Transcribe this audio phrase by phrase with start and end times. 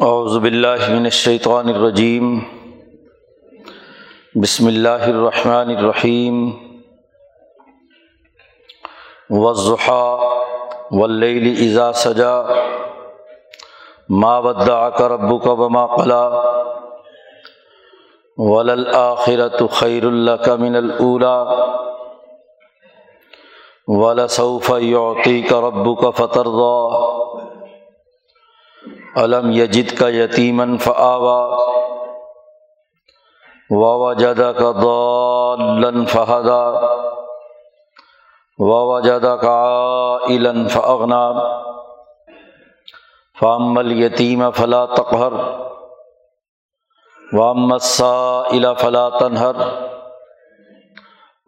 [0.00, 2.40] اعوذ باللہ من الشیطان الرجیم۔
[4.34, 6.50] بسم اللہ الرحمن الرحیم۔
[9.30, 10.16] والضحى
[10.90, 12.42] واللیل اذا سجا۔
[14.08, 16.30] ما ودعك ربك وما قلى
[18.36, 21.44] وللآخرة خیر لك من الأولى
[23.86, 27.04] ولسوف يعطيك ربك فترضى
[29.16, 31.40] علم یجد کا یتیمن فعوا
[33.70, 36.62] و جدا کا دالن فہدا
[38.58, 39.58] و جدا کا
[40.28, 41.22] علن فغنا
[43.36, 45.32] فامل یتیم فلا تقہر
[47.20, 49.62] وام سا فلا تنہر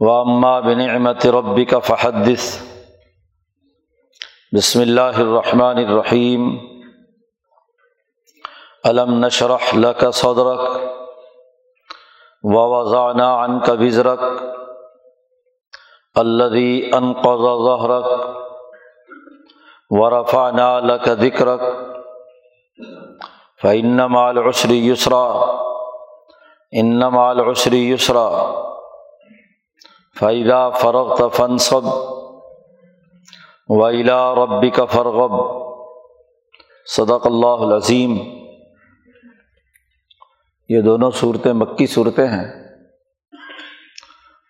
[0.01, 2.49] وامہ بنعمت ربی کا فحدث
[4.53, 6.49] بسم اللہ الرحمن الرحیم
[8.87, 10.93] علم نشرح لك صدرك
[12.43, 14.21] ووضعنا عنك وزرك
[16.19, 18.37] الذي انقض ظهرك
[19.91, 21.61] ورفعنا لك ذكرك
[23.63, 25.27] فإن مع العسر يسرا
[26.75, 28.29] إن مع العسر يسرا
[30.17, 31.85] فإذا فرغت فانصب
[33.69, 35.39] وإلى ربك فارغب
[36.97, 38.46] صدق اللہ العظیم
[40.69, 42.45] یہ دونوں صورتیں مکی صورتیں ہیں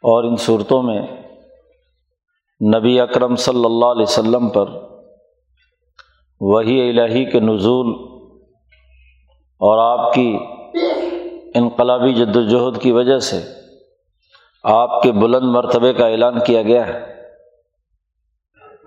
[0.03, 1.03] اور ان صورتوں میں
[2.79, 4.69] نبی اکرم صلی اللہ علیہ وسلم پر
[6.41, 7.87] وہی الہی کے نزول
[9.61, 10.39] اور آپ کی
[11.55, 13.43] انقلابی جد وجہد کی وجہ سے
[14.63, 17.15] آپ کے بلند مرتبے کا اعلان کیا گیا ہے۔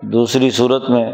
[0.01, 1.11] دوسری صورت میں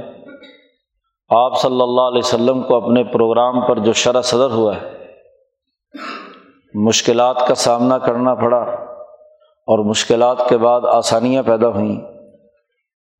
[1.29, 4.94] آپ صلی اللہ علیہ وسلم کو اپنے پروگرام پر جو شرح صدر ہوا ہے
[6.83, 12.01] مشکلات کا سامنا کرنا پڑا اور مشکلات کے بعد آسانیاں پیدا ہوئیں۔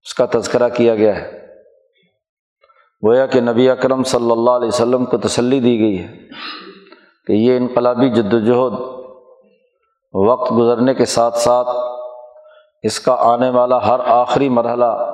[0.04, 1.46] اس کا تذکرہ کیا گیا ہے۔
[3.08, 6.08] گویا کہ نبی اکرم صلی اللہ علیہ وسلم کو تسلی دی گئی ہے
[7.28, 8.74] کہ یہ انقلابی جد وجہد
[10.14, 11.70] وقت گزرنے کے ساتھ ساتھ
[12.84, 15.14] اس کا آنے والا ہر آخری مرحلہ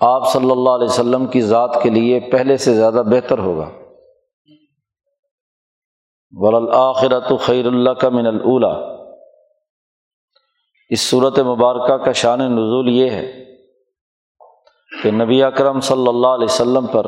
[0.00, 3.83] آپ صلی اللہ علیہ وسلم کی ذات کے لیے پہلے سے زیادہ بہتر ہوگا۔
[6.36, 8.94] ولاآخرت خیر اللہ کا من الا
[10.88, 13.44] اس صورت مبارکہ کا شان نزول یہ ہے
[15.02, 17.06] کہ نبی اکرم صلی اللہ علیہ وسلم پر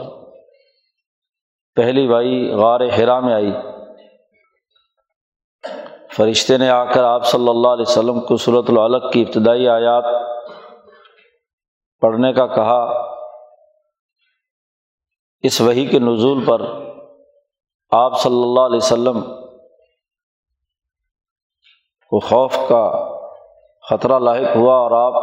[1.77, 3.53] پہلی بھائی غار حرا میں آئی۔
[6.17, 10.05] فرشتے نے آ کر آپ صلی اللہ علیہ وسلم کو صورت العلق کی ابتدائی آیات
[12.01, 13.03] پڑھنے کا کہا۔
[15.43, 16.86] اس وہی کے نزول پر
[17.91, 19.21] آپ صلی اللہ علیہ وسلم
[22.13, 23.09] کو خوف کا
[23.91, 25.23] خطرہ لاحق ہوا اور آپ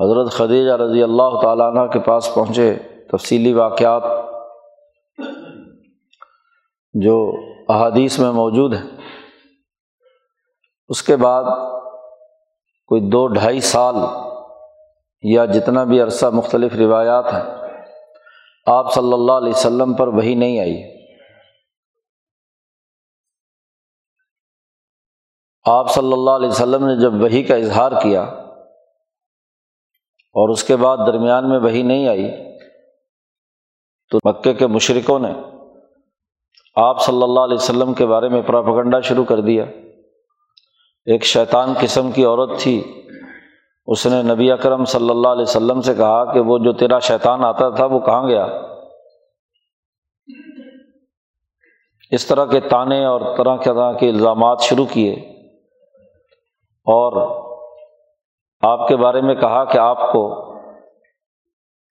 [0.00, 2.74] حضرت خدیجہ رضی اللہ تعالیٰ عنہ کے پاس پہنچے،
[3.12, 4.02] تفصیلی واقعات
[6.94, 7.32] جو
[7.68, 8.86] احادیث میں موجود ہیں۔
[10.88, 11.44] اس کے بعد
[12.86, 13.94] کوئی دو ڈھائی سال
[15.22, 17.42] یا جتنا بھی عرصہ مختلف روایات ہیں،
[18.66, 20.95] آپ صلی اللہ علیہ وسلم پر وہی نہیں آئی۔
[25.66, 28.22] آپ صلی اللہ علیہ وسلم نے جب وہی کا اظہار کیا
[30.34, 32.30] اور اس کے بعد درمیان میں وہی نہیں آئی،
[34.10, 35.32] تو مکے کے مشرقوں نے
[36.76, 39.64] آپ صلی اللہ علیہ وسلم کے بارے میں پراپگنڈا شروع کر دیا۔
[41.06, 43.02] ایک شیطان قسم کی عورت تھی۔
[43.86, 47.44] اس نے نبی اکرم صلی اللہ علیہ وسلم سے کہا کہ وہ جو تیرا شیطان
[47.44, 48.46] آتا تھا، وہ کہاں گیا؟
[52.10, 55.35] اس طرح کے تانے اور طرح طرح کے الزامات شروع کیے۔
[56.86, 57.12] اور
[58.60, 60.24] آپ کے بارے میں کہا کہ آپ کو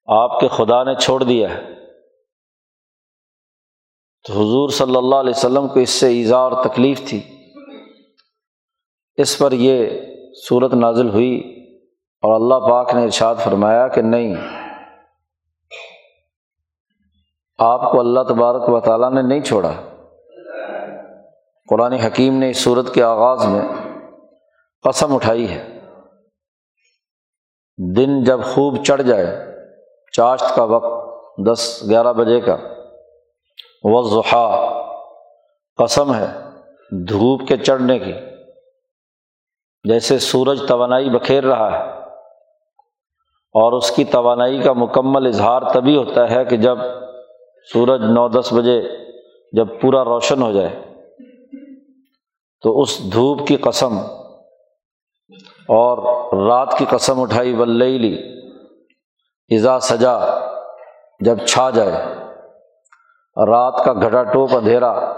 [0.08, 1.62] آپ کے خدا نے چھوڑ دیا ہے۔
[4.28, 7.22] تو حضور صلی اللہ علیہ وسلم کو اس سے ایزا اور تکلیف تھی۔
[9.18, 9.90] اس پر یہ
[10.48, 11.34] صورت نازل ہوئی
[12.24, 14.36] اور اللہ پاک نے ارشاد فرمایا کہ نہیں،
[17.58, 19.72] آپ کو اللہ تبارک و تعالیٰ نے نہیں چھوڑا۔
[21.70, 23.62] قرآن حکیم نے اس صورت کے آغاز میں
[24.86, 25.80] قسم اٹھائی ہے۔
[27.96, 29.46] دن جب خوب چڑھ جائے،
[30.12, 31.06] چاشت کا وقت
[31.48, 32.58] دس، گیارہ بجے کا
[33.84, 34.72] وہ ضحا
[35.76, 36.28] قسم ہے
[36.92, 38.14] دھوپ کے چڑھنے کی،
[39.84, 41.92] جیسے سورج توانائی بکھیر رہا ہے۔
[43.54, 46.78] اور اس کی توانائی کا مکمل اظہار تبھی ہوتا ہے کہ جب
[47.74, 48.82] سورج نو دس بجے
[49.52, 50.82] جب پورا روشن ہو جائے۔
[52.62, 54.25] تو اس دھوپ کی قسم
[55.68, 55.98] اور
[56.48, 58.14] رات کی قسم اٹھائی ولی
[59.50, 60.20] ایزا سجا،
[61.20, 61.92] جب چھا جائے۔
[63.46, 65.14] رات کا گھٹا ٹوپ اندھیرا،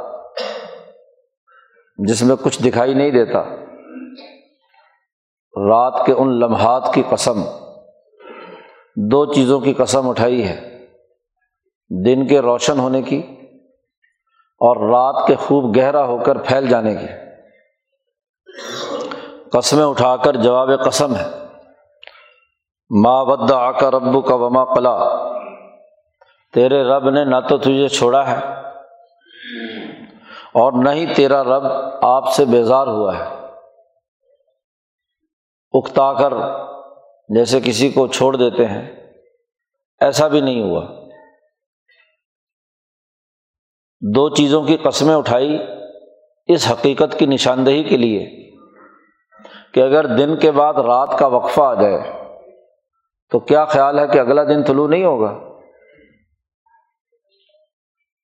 [1.97, 3.43] جس میں کچھ دکھائی نہیں دیتا۔
[5.69, 7.43] رات کے ان لمحات کی قسم،
[8.95, 10.85] دو چیزوں کی قسم اٹھائی ہے۔
[12.05, 13.21] دن کے روشن ہونے کی
[14.59, 17.07] اور رات کے خوب گہرا ہو کر پھیل جانے کی۔
[19.51, 21.25] قسمیں اٹھا کر جواب قسم ہے۔
[23.03, 25.27] ماں ود آ کر ربو کا وما قلا۔
[26.53, 28.39] تیرے رب نے نہ تو تجھے چھوڑا ہے
[30.53, 31.63] اور نہ ہی تیرا رب
[32.01, 33.23] آپ سے بیزار ہوا ہے۔
[35.71, 36.33] اکتا کر
[37.29, 39.13] جیسے کسی کو چھوڑ دیتے ہیں۔
[39.99, 40.85] ایسا بھی نہیں ہوا۔
[44.01, 45.57] دو چیزوں کی قسمیں اٹھائی
[46.47, 48.36] اس حقیقت کی نشاندہی کے لیے۔
[49.77, 51.99] کہ اگر دن کے بعد رات کا وقفہ آ جائے،
[53.31, 55.39] تو کیا خیال ہے کہ اگلا دن طلوع نہیں ہوگا؟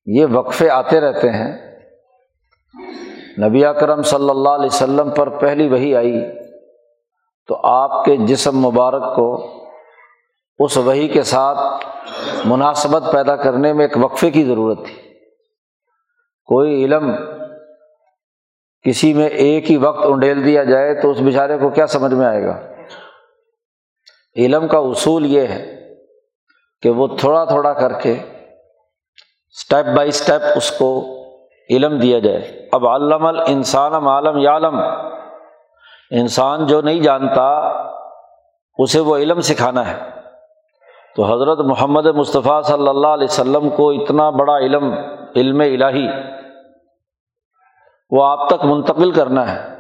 [0.06, 1.80] یہ وقفے آتے رہتے ہیں۔
[3.48, 6.26] نبی اکرم صلی اللہ علیہ وسلم پر پہلی وہی آئی،
[7.48, 9.48] تو آپ کے جسم مبارک کو
[10.60, 11.86] اس وہی کے ساتھ
[12.46, 14.96] مناسبت پیدا کرنے میں ایک وقفے کی ضرورت تھی۔
[16.46, 17.16] کوئی علم
[18.86, 22.26] کسی میں ایک ہی وقت انڈیل دیا جائے تو اس بیچارے کو کیا سمجھ میں
[22.26, 22.60] آئے گا؟
[24.36, 25.94] علم کا اصول یہ ہے
[26.82, 31.06] کہ وہ تھوڑا تھوڑا کر کے اسٹیپ بائی اسٹیپ اس کو
[31.70, 34.80] علم دیا جائے۔ اب علم الانسان عالم یالم
[36.12, 37.60] انسان جو نہیں جانتا،
[38.78, 40.00] اسے وہ علم سکھانا ہے۔
[41.16, 44.94] تو حضرت محمد مصطفیٰ صلی اللہ علیہ وسلم کو اتنا بڑا علم
[45.36, 46.08] علم الہی
[48.16, 49.74] وہ آپ تک منتقل کرنا ہے۔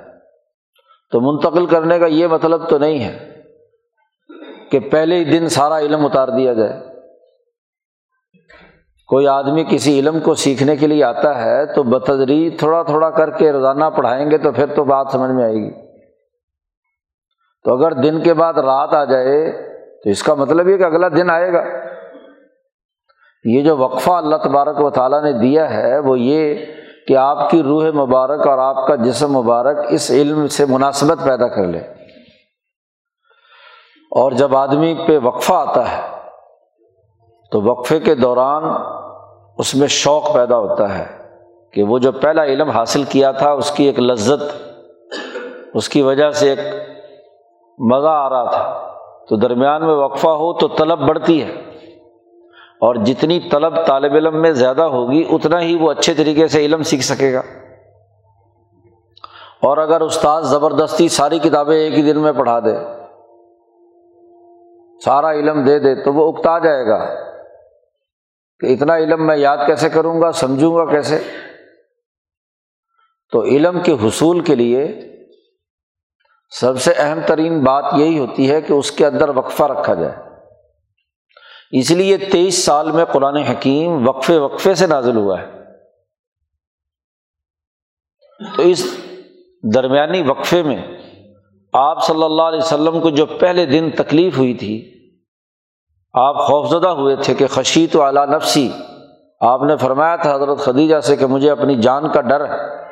[1.12, 3.41] تو منتقل کرنے کا یہ مطلب تو نہیں ہے
[4.71, 6.80] کہ پہلے ہی دن سارا علم اتار دیا جائے۔
[9.07, 13.30] کوئی آدمی کسی علم کو سیکھنے کے لیے آتا ہے تو بتدری تھوڑا تھوڑا کر
[13.30, 15.71] کے روزانہ پڑھائیں گے تو پھر تو بات سمجھ میں آئے گی۔
[17.63, 19.51] تو اگر دن کے بعد رات آ جائے
[20.03, 21.63] تو اس کا مطلب یہ کہ اگلا دن آئے گا۔
[23.44, 26.65] یہ جو وقفہ اللہ تبارک و تعالیٰ نے دیا ہے وہ یہ
[27.08, 31.48] کہ آپ کی روح مبارک اور آپ کا جسم مبارک اس علم سے مناسبت پیدا
[31.48, 31.80] کر لے۔
[34.12, 36.18] اور جب آدمی پہ وقفہ آتا ہے،
[37.52, 38.64] تو وقفے کے دوران
[39.58, 41.06] اس میں شوق پیدا ہوتا ہے
[41.74, 44.44] کہ وہ جو پہلا علم حاصل کیا تھا، اس کی ایک لذت،
[45.74, 46.60] اس کی وجہ سے ایک
[47.80, 48.94] مزہ آ رہا تھا۔
[49.30, 51.73] تو درمیان میں وقفہ ہو تو طلب بڑھتی ہے۔
[52.83, 56.83] اور جتنی طلب طالب علم میں زیادہ ہوگی، اتنا ہی وہ اچھے طریقے سے علم
[56.83, 57.41] سیکھ سکے گا۔
[59.62, 62.75] اور اگر استاد زبردستی ساری کتابیں ایک ہی دن میں پڑھا دے،
[65.06, 67.06] سارا علم دے دے، تو وہ اکتا جائے گا۔
[68.59, 71.24] کہ اتنا علم میں یاد کیسے کروں گا، سمجھوں گا کیسے؟
[73.31, 75.01] تو علم کے حصول کے لیے
[76.59, 80.32] سب سے اہم ترین بات یہی ہوتی ہے کہ اس کے اندر وقفہ رکھا جائے۔
[81.80, 85.52] اس لیے تیئیس سال میں قرآن حکیم وقفے وقفے سے نازل ہوا ہے۔
[88.57, 88.97] تو اس
[89.74, 90.97] درمیانی وقفے میں
[91.74, 94.94] آپ صلی اللہ علیہ وسلم کو جو پہلے دن تکلیف ہوئی تھی،
[96.14, 98.71] آپ خوفزدہ ہوئے تھے کہ خشی تو اعلیٰ نفسی۔
[99.42, 102.83] آپ نے فرمایا تھا حضرت خدیجہ سے کہ مجھے اپنی جان کا ڈر ہے۔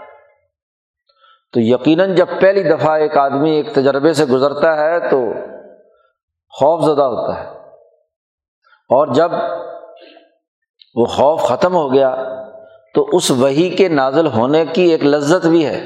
[1.54, 5.18] تو یقیناً جب پہلی دفعہ ایک آدمی ایک تجربے سے گزرتا ہے تو
[6.50, 7.61] خوف زدہ ہوتا ہے۔
[8.92, 9.32] اور جب
[10.96, 12.16] وہ خوف ختم ہو گیا
[12.96, 15.80] تو اس وہی کے نازل ہونے کی ایک لذت بھی ہے۔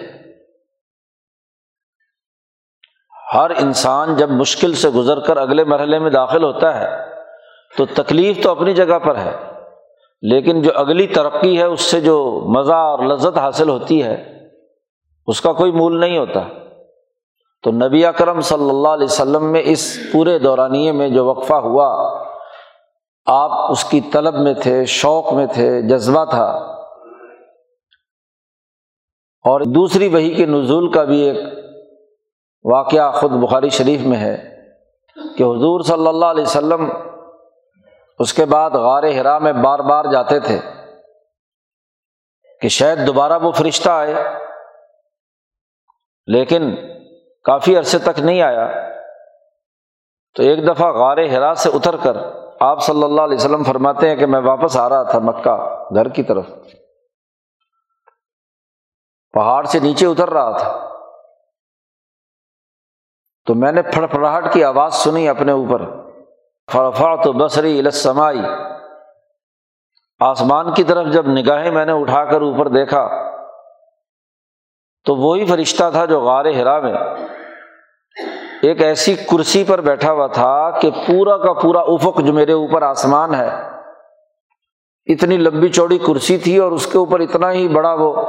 [3.34, 6.88] ہر انسان جب مشکل سے گزر کر اگلے مرحلے میں داخل ہوتا ہے
[7.78, 9.32] تو تکلیف تو اپنی جگہ پر ہے،
[10.22, 14.16] لیکن جو اگلی ترقی ہے، اس سے جو مزہ اور لذت حاصل ہوتی ہے،
[15.28, 16.42] اس کا کوئی مول نہیں ہوتا۔
[17.64, 21.90] تو نبی اکرم صلی اللہ علیہ وسلم میں اس پورے دورانیے میں جو وقفہ ہوا
[23.26, 26.76] آپ اس کی طلب میں تھے، شوق میں تھے، جذبہ تھا۔
[29.44, 31.38] اور دوسری وہی کے نزول کا بھی ایک
[32.64, 34.68] واقعہ خود بخاری شریف میں ہے
[35.16, 36.90] کہ حضور صلی اللہ علیہ وسلم
[38.20, 40.60] اس کے بعد غار ہرا میں بار بار جاتے تھے
[42.62, 44.14] کہ شاید دوبارہ وہ فرشتہ آئے،
[46.28, 46.76] لیکن
[47.44, 48.68] کافی عرصے تک نہیں آیا۔
[50.36, 54.16] تو ایک دفعہ غار ہرا سے اتر کر آپ صلی اللہ علیہ وسلم فرماتے ہیں
[54.16, 55.58] کہ میں واپس آ رہا تھا مکہ،
[55.96, 56.46] گھر کی طرف۔
[59.34, 60.90] پہاڑ سے نیچے اتر رہا تھا۔
[63.46, 65.82] تو میں نے پھڑ پھڑاہٹ کی آواز سنی اپنے اوپر۔
[66.72, 68.40] فرفا تو بصری السمائی
[70.20, 73.10] آسمان کی طرف جب نگاہیں میں نے اٹھا کر اوپر دیکھا،
[75.04, 76.94] تو وہی فرشتہ تھا جو غار ہرا میں۔
[78.62, 82.82] ایک ایسی کرسی پر بیٹھا ہوا تھا کہ پورا کا پورا افق جو میرے اوپر
[82.82, 83.50] آسمان ہے،
[85.06, 88.24] اتنی لمبی چوڑی کرسی تھی اور اس کے اوپر اتنا ہی بڑا وہ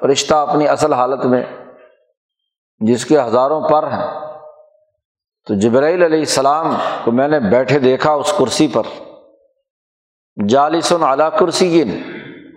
[0.00, 1.42] فرشتہ اپنی اصل حالت میں،
[2.78, 4.30] جس کے ہزاروں پر ہیں۔
[5.48, 8.82] تو جبرائیل علیہ السلام کو میں نے بیٹھے دیکھا اس کرسی پر۔
[10.48, 11.84] جالسن اعلیٰ کرسی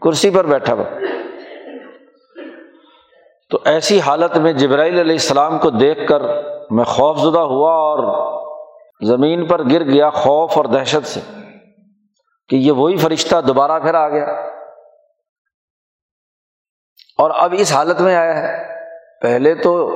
[0.01, 0.83] کرسی پر بیٹھا ہوا۔
[3.49, 6.21] تو ایسی حالت میں جبرائیل علیہ السلام کو دیکھ کر
[6.71, 8.27] میں خوف زدہ ہوا اور
[9.05, 11.19] زمین پر گر گیا خوف اور دہشت سے
[12.49, 14.25] کہ یہ وہی فرشتہ دوبارہ پھر آ گیا۔
[17.17, 18.75] اور اب اس حالت میں آیا ہے۔
[19.21, 19.87] پہلے تو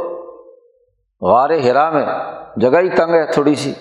[1.22, 2.06] غار ہرا میں
[2.56, 3.74] جگہ ہی تنگ ہے تھوڑی سی،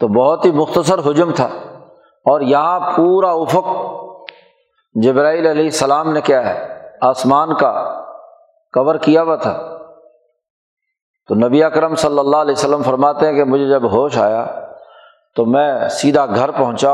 [0.00, 1.48] تو بہت ہی مختصر حجم تھا۔
[2.24, 3.66] اور یہاں پورا افق
[4.94, 8.02] جبرائیل علیہ السلام نے کیا ہے۔ آسمان کا
[8.76, 9.78] کور کیا ہوا تھا۔
[11.28, 14.46] تو نبی اکرم صلی اللہ علیہ وسلم فرماتے ہیں کہ مجھے جب ہوش آیا
[15.36, 16.92] تو میں سیدھا گھر پہنچا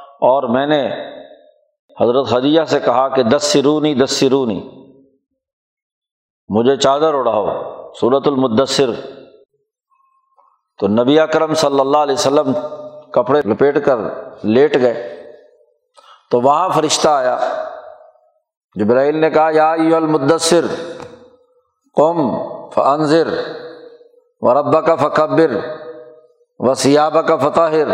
[0.00, 0.86] اور میں نے
[2.00, 4.68] حضرت خدیجہ سے کہا کہ دس سرونی دس سرونی
[6.48, 7.46] مجھے چادر اڑاؤ
[8.00, 8.90] صورت المدثر۔
[10.78, 12.52] تو نبی اکرم صلی اللہ علیہ وسلم
[13.12, 13.96] کپڑے لپیٹ کر
[14.42, 15.24] لیٹ گئے۔
[16.30, 17.38] تو وہاں فرشتہ آیا۔
[18.74, 20.66] جبرائیل نے کہا، یا المدثر
[21.98, 23.28] قم فنظر
[24.40, 25.50] و ربا کا فقبر
[26.58, 27.86] و سیابہ کا فتحر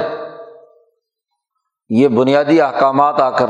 [1.89, 3.47] یہ بنیادی احکامات آ کر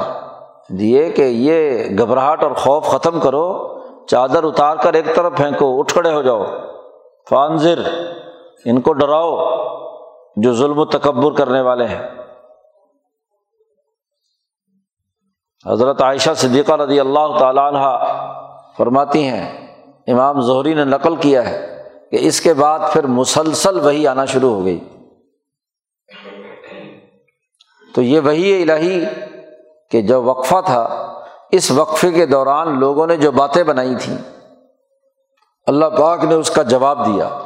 [0.69, 5.93] دیے کہ یہ گھبراہٹ اور خوف ختم کرو، چادر اتار کر ایک طرف پھینکو، اٹھ
[5.93, 6.45] کھڑے ہو جاؤ۔
[7.31, 7.79] فانزر
[8.65, 9.37] ان کو ڈراؤ
[10.37, 12.09] جو ظلم و تکبر کرنے والے ہیں۔
[15.67, 18.13] حضرت عائشہ صدیقہ رضی اللہ تعالیٰ عنہ
[18.79, 19.64] فرماتی ہیں
[20.07, 24.51] امام ظہری نے نقل کیا ہے کہ اس کے بعد پھر مسلسل وہی آنا شروع
[24.51, 24.85] ہو گئی۔
[27.95, 29.05] تو یہ وہی الہی
[29.91, 30.83] کہ جو وقفہ تھا،
[31.51, 34.19] اس وقفے کے دوران لوگوں نے جو باتیں بنائی تھیں،
[35.67, 37.39] اللہ پاک نے اس کا جواب دیا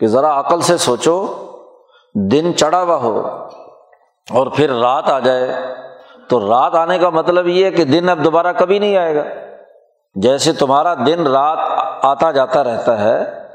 [0.00, 1.26] کہ ذرا عقل سے سوچو،
[2.14, 3.28] دن چڑھا ہوا ہو
[4.30, 5.54] اور پھر رات آ جائے۔
[6.28, 9.45] تو رات آنے کا مطلب یہ ہے کہ دن اب دوبارہ کبھی نہیں آئے گا۔
[10.16, 11.58] جیسے تمہارا دن رات
[12.02, 13.46] آتا جاتا رہتا ہے،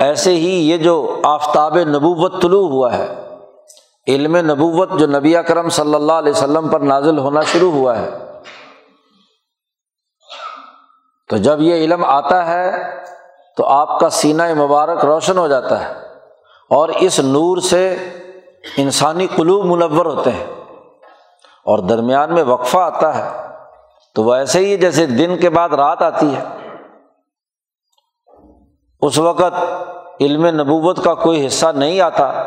[0.00, 3.14] ایسے ہی یہ جو آفتاب نبوت طلوع ہوا ہے،
[4.08, 8.10] علم نبوت جو نبی اکرم صلی اللہ علیہ وسلم پر نازل ہونا شروع ہوا ہے۔
[11.28, 12.70] تو جب یہ علم آتا ہے،
[13.56, 15.92] تو آپ کا سینہ مبارک روشن ہو جاتا ہے
[16.70, 17.96] اور اس نور سے
[18.76, 20.46] انسانی قلوب منور ہوتے ہیں
[21.66, 23.45] اور درمیان میں وقفہ آتا ہے۔
[24.16, 26.44] تو وہ ایسے ہی جیسے دن کے بعد رات آتی ہے۔
[29.00, 29.54] اس وقت
[30.20, 32.44] علم نبوت کا کوئی حصہ نہیں آتا،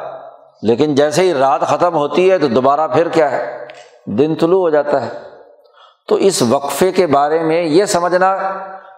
[0.62, 3.68] لیکن جیسے ہی رات ختم ہوتی ہے تو دوبارہ پھر کیا ہے؟
[4.06, 5.20] دن طلوع ہو جاتا ہے۔
[6.08, 8.38] تو اس وقفے کے بارے میں یہ سمجھنا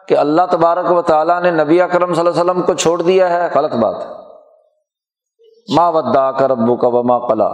[0.08, 3.30] کہ اللہ تبارک و تعالیٰ نے نبی اکرم صلی اللہ علیہ وسلم کو چھوڑ دیا
[3.30, 3.96] ہے، غلط بات۔
[5.76, 7.50] ماں ودا کا ربو کا وما قلا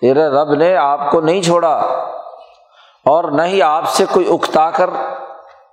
[0.00, 1.82] تیرے رب نے آپ کو نہیں چھوڑا
[3.04, 4.90] اور نہ ہی آپ سے کوئی اکتا کر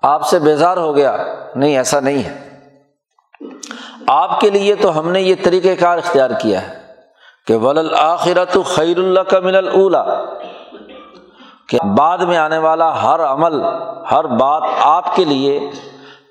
[0.01, 1.17] آپ سے بیزار ہو گیا۔
[1.55, 2.59] نہیں، ایسا نہیں ہے۔
[4.07, 6.81] آپ کے لیے تو ہم نے یہ طریقۂ کار اختیار کیا ہے
[7.47, 10.25] کہ ول آخرت خیر اللہ کا من الا
[11.69, 13.61] کہ بعد میں آنے والا ہر عمل،
[14.11, 15.71] ہر بات آپ کے لیے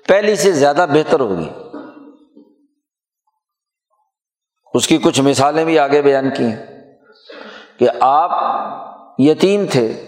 [0.07, 1.49] پہلی سے زیادہ بہتر ہوگی۔
[4.73, 6.65] اس کی کچھ مثالیں بھی آگے بیان کی ہیں
[7.79, 8.31] کہ آپ
[9.17, 10.07] یتیم تھے۔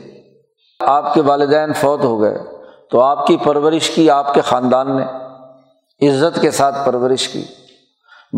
[0.86, 2.40] آپ کے والدین فوت ہو گئے
[2.90, 5.04] تو آپ کی پرورش کی آپ کے خاندان نے،
[6.10, 7.44] عزت کے ساتھ پرورش کی۔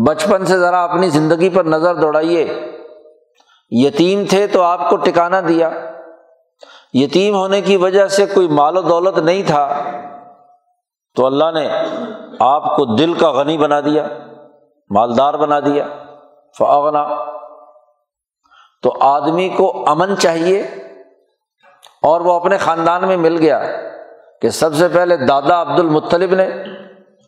[0.06, 2.72] بچپن سے ذرا اپنی زندگی پر نظر دوڑائیے۔
[3.70, 5.70] یتیم تھے تو آپ کو ٹکانا دیا۔
[6.92, 9.82] یتیم ہونے کی وجہ سے کوئی مال و دولت نہیں تھا۔
[11.14, 11.68] تو اللہ نے
[12.40, 14.06] آپ کو دل کا غنی بنا دیا،
[14.90, 15.86] مالدار بنا دیا۔
[16.58, 17.08] فاغنا
[18.82, 20.85] تو آدمی کو امن چاہیے۔
[22.06, 23.62] اور وہ اپنے خاندان میں مل گیا
[24.42, 26.48] کہ سب سے پہلے دادا عبد المطلب نے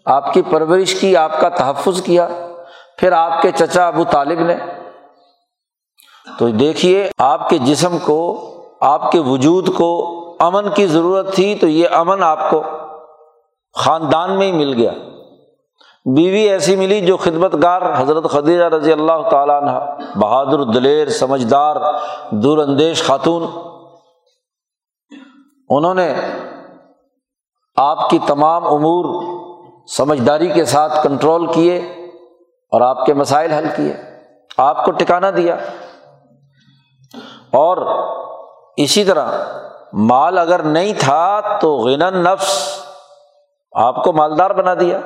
[0.06, 2.28] آپ کی پرورش کی، آپ کا تحفظ کیا،
[2.98, 4.54] پھر آپ کے چچا ابو طالب نے۔
[6.38, 8.44] تو دیکھیے، آپ کے جسم کو،
[8.80, 12.62] آپ کے وجود کو امن کی ضرورت تھی تو یہ امن آپ کو
[13.74, 14.92] خاندان میں ہی مل گیا۔
[16.14, 21.76] بیوی ایسی ملی جو خدمت گار حضرت خدیجہ رضی اللہ تعالیٰ عنہ، بہادر دلیر سمجھدار،
[22.30, 23.67] دور اندیش خاتون۔
[25.70, 26.14] انہوں نے
[27.76, 29.22] آپ کی تمام امور
[29.96, 31.78] سمجھداری کے ساتھ کنٹرول کیے
[32.72, 33.96] اور آپ کے مسائل حل کیے۔
[34.56, 35.54] آپ کو ٹکانا دیا۔
[37.52, 37.76] اور
[38.76, 39.30] اسی طرح
[39.92, 42.78] مال اگر نہیں تھا تو غن نفس
[43.72, 45.00] آپ کو مالدار بنا دیا۔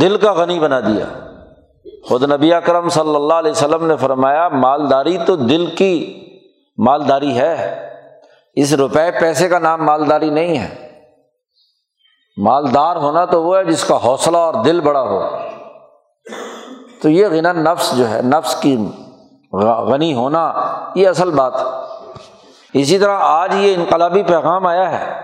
[0.00, 1.04] دل کا غنی بنا دیا۔
[2.08, 6.26] خود نبی اکرم صلی اللہ علیہ وسلم نے فرمایا، مالداری تو دل کی
[6.76, 7.89] مالداری ہے۔
[8.54, 10.90] اس روپے پیسے کا نام مالداری نہیں ہے۔
[12.36, 15.20] مالدار ہونا تو وہ ہے جس کا حوصلہ اور دل بڑا ہو۔
[17.02, 18.76] تو یہ غنا نفس جو ہے، نفس کی
[19.52, 20.52] غنی ہونا،
[20.94, 21.52] یہ اصل بات۔
[22.74, 25.20] اسی طرح آج یہ انقلابی پیغام آیا ہے۔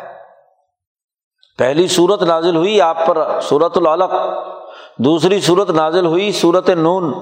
[1.58, 4.10] پہلی صورت نازل ہوئی آپ پر صورت العلق،
[4.98, 7.14] دوسری صورت نازل ہوئی صورت نون۔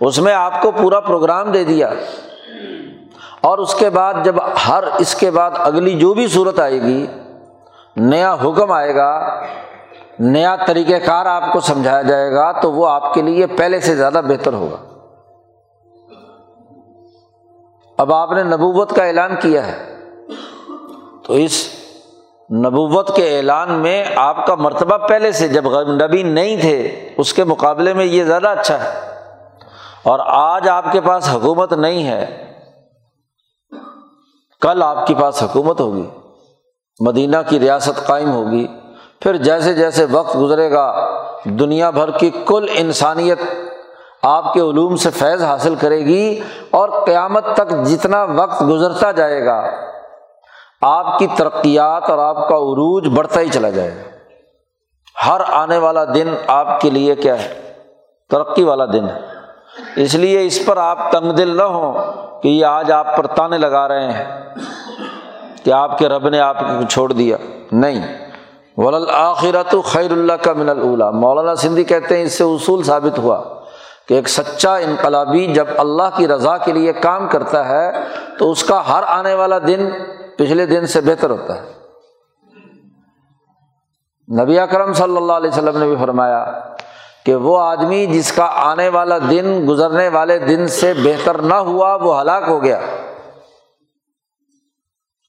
[0.00, 1.90] اس میں آپ کو پورا پروگرام دے دیا۔
[3.40, 4.34] اور اس کے بعد جب
[4.68, 7.06] ہر اس کے بعد اگلی جو بھی صورت آئے گی،
[7.96, 9.42] نیا حکم آئے گا،
[10.18, 13.96] نیا طریقۂ کار آپ کو سمجھایا جائے گا، تو وہ آپ کے لیے پہلے سے
[13.96, 14.76] زیادہ بہتر ہوگا۔
[17.98, 19.96] اب آپ نے نبوت کا اعلان کیا ہے،
[21.26, 21.68] تو اس
[22.50, 27.44] نبوت کے اعلان میں آپ کا مرتبہ پہلے سے، جب نبی نہیں تھے، اس کے
[27.44, 29.00] مقابلے میں یہ زیادہ اچھا ہے۔
[30.02, 32.47] اور آج آپ کے پاس حکومت نہیں ہے
[34.62, 36.08] کل آپ کے پاس حکومت ہوگی،
[37.00, 38.66] مدینہ کی ریاست قائم ہوگی،
[39.20, 40.92] پھر جیسے جیسے وقت گزرے گا،
[41.44, 43.38] دنیا بھر کی کل انسانیت
[44.22, 49.44] آپ کے علوم سے فیض حاصل کرے گی اور قیامت تک جتنا وقت گزرتا جائے
[49.44, 49.62] گا،
[50.82, 54.16] آپ کی ترقیات اور آپ کا عروج بڑھتا ہی چلا جائے گا۔
[55.26, 57.72] ہر آنے والا دن آپ کے لیے کیا ہے؟
[58.30, 59.37] ترقی والا دن ہے۔
[59.96, 61.94] اس لیے اس پر آپ تنگ دل نہ ہوں
[62.42, 64.54] کہ یہ آج آپ پر تانے لگا رہے ہیں
[65.64, 67.36] کہ آپ کے رب نے آپ کو چھوڑ دیا۔
[67.72, 68.28] نہیں۔
[68.76, 73.42] ولآخرت خیر اللہ کا من اللہ مولانا سندھی کہتے ہیں اس سے اصول ثابت ہوا
[74.08, 77.92] کہ ایک سچا انقلابی جب اللہ کی رضا کے لیے کام کرتا ہے
[78.38, 79.90] تو اس کا ہر آنے والا دن
[80.36, 81.78] پچھلے دن سے بہتر ہوتا ہے۔
[84.42, 86.60] نبی اکرم صلی اللہ علیہ وسلم نے بھی فرمایا
[87.28, 91.94] کہ وہ آدمی جس کا آنے والا دن گزرنے والے دن سے بہتر نہ ہوا،
[91.94, 92.80] وہ ہلاک ہو گیا۔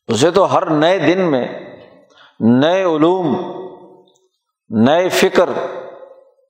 [0.07, 1.47] اسے تو ہر نئے دن میں
[2.39, 3.53] نئے علوم،
[4.69, 5.49] نئے فکر،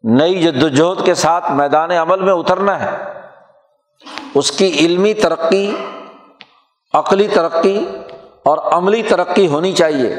[0.04, 2.98] نئی جد وجہد کے ساتھ میدان عمل میں اترنا ہے۔
[4.36, 5.76] اس کی علمی ترقی،
[6.94, 7.86] عقلی ترقی
[8.46, 10.16] اور عملی ترقی ہونی چاہیے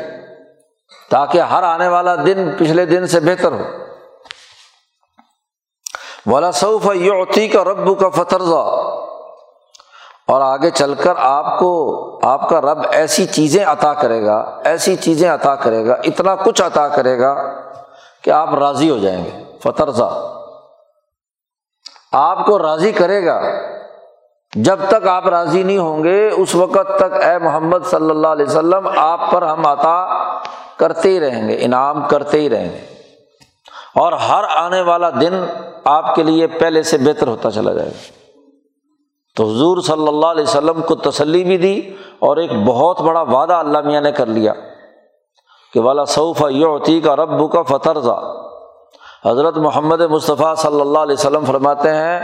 [1.10, 3.79] تاکہ ہر آنے والا دن پچھلے دن سے بہتر ہو۔
[6.26, 8.86] والا صوف یوتی کا رب کا فترزہ
[10.28, 14.96] اور آگے چل کر آپ کو، آپ کا رب ایسی چیزیں عطا کرے گا، ایسی
[14.96, 17.34] چیزیں عطا کرے گا، اتنا کچھ عطا کرے گا
[18.22, 20.32] کہ آپ راضی ہو جائیں گے۔ فترزہ
[22.12, 23.40] آپ کو راضی کرے گا۔
[24.56, 28.46] جب تک آپ راضی نہیں ہوں گے، اس وقت تک اے محمد صلی اللہ علیہ
[28.46, 30.06] وسلم، آپ پر ہم عطا
[30.76, 32.84] کرتے ہی رہیں گے، انعام کرتے ہی رہیں گے۔
[33.94, 35.46] اور ہر آنے والا دن
[35.84, 38.20] آپ کے لیے پہلے سے بہتر ہوتا چلا جائے گا۔
[39.36, 41.80] تو حضور صلی اللہ علیہ وسلم کو تسلی بھی دی
[42.18, 44.52] اور ایک بہت بڑا وعدہ اللہ میاں نے کر لیا
[45.72, 48.34] کہ والا صوف یوتی کا رب کا فترزہ
[49.26, 52.20] حضرت محمد مصطفیٰ صلی اللہ علیہ وسلم فرماتے ہیں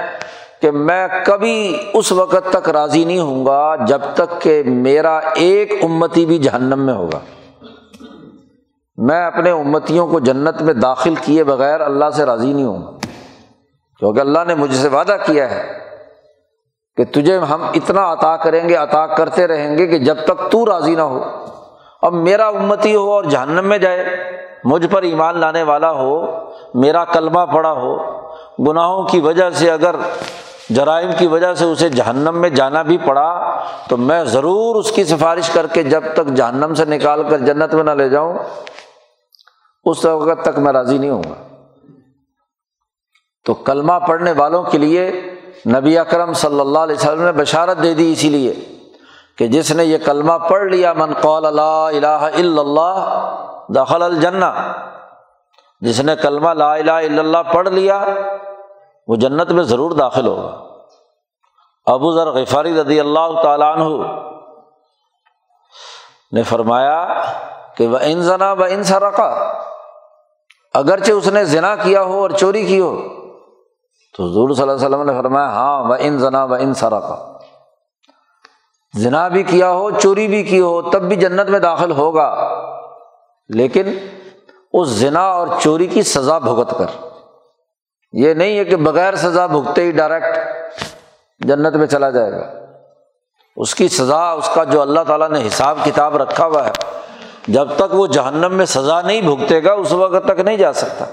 [0.62, 5.84] کہ میں کبھی اس وقت تک راضی نہیں ہوں گا جب تک کہ میرا ایک
[5.84, 7.18] امتی بھی جہنم میں ہوگا۔
[8.96, 13.05] میں اپنے امتیوں کو جنت میں داخل کیے بغیر اللہ سے راضی نہیں ہوں۔ گا
[13.98, 15.78] کیونکہ اللہ نے مجھ سے وعدہ کیا ہے
[16.96, 20.66] کہ تجھے ہم اتنا عطا کریں گے، عطا کرتے رہیں گے کہ جب تک تو
[20.66, 21.24] راضی نہ ہو۔
[22.02, 24.04] اب میرا امتی ہو اور جہنم میں جائے،
[24.64, 26.26] مجھ پر ایمان لانے والا ہو،
[26.74, 27.96] میرا کلمہ پڑا ہو،
[28.68, 29.96] گناہوں کی وجہ سے اگر،
[30.70, 35.04] جرائم کی وجہ سے اسے جہنم میں جانا بھی پڑا، تو میں ضرور اس کی
[35.04, 38.38] سفارش کر کے جب تک جہنم سے نکال کر جنت میں نہ لے جاؤں،
[39.84, 41.55] اس وقت تک میں راضی نہیں ہوں گا۔
[43.46, 45.10] تو کلمہ پڑھنے والوں کے لیے
[45.74, 48.54] نبی اکرم صلی اللہ علیہ وسلم نے بشارت دے دی اسی لیے
[49.38, 52.98] کہ جس نے یہ کلمہ پڑھ لیا، من قول اللہ الہ الا اللہ
[53.74, 54.50] دخل الجنہ،
[55.82, 58.04] جس نے کلمہ لا الہ الا اللہ پڑھ لیا،
[59.08, 60.54] وہ جنت میں ضرور داخل ہوگا۔
[61.86, 64.06] ابو ذر غفاری رضی اللہ تعالیٰ عنہ
[66.32, 67.22] نے فرمایا
[67.76, 69.28] کہ وہ ان زنا و ان سرقا
[70.74, 72.92] اگرچہ اس نے زنا کیا ہو اور چوری کی ہو
[74.16, 77.32] تو حضور صلی اللہ علیہ وسلم نے فرمایا ہاں وہ ان زنا و ان سرقا
[78.94, 82.48] زنا بھی کیا ہو، چوری بھی کی ہو، تب بھی جنت میں داخل ہوگا۔
[83.48, 83.98] لیکن
[84.72, 87.06] اس زنا اور چوری کی سزا بھگت کر۔
[88.12, 90.38] یہ نہیں ہے کہ بغیر سزا بھگتے ہی ڈائریکٹ
[91.38, 92.50] جنت میں چلا جائے گا۔
[93.56, 96.70] اس کی سزا، اس کا جو اللہ تعالیٰ نے حساب کتاب رکھا ہوا ہے،
[97.48, 101.04] جب تک وہ جہنم میں سزا نہیں بھگتے گا، اس وقت تک نہیں جا سکتا۔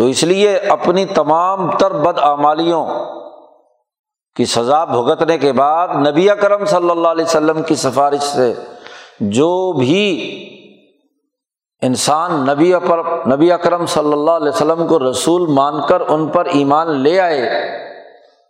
[0.00, 2.86] تو اس لیے اپنی تمام تر بد اعمالیوں
[4.36, 8.54] کی سزا بھگتنے کے بعد نبی کرم صلی اللہ علیہ وسلم کی سفارش سے
[9.20, 10.20] جو بھی
[11.82, 16.44] انسان نبی پر نبی اکرم صلی اللہ علیہ وسلم کو رسول مان کر ان پر
[16.44, 17.48] ایمان لے آئے،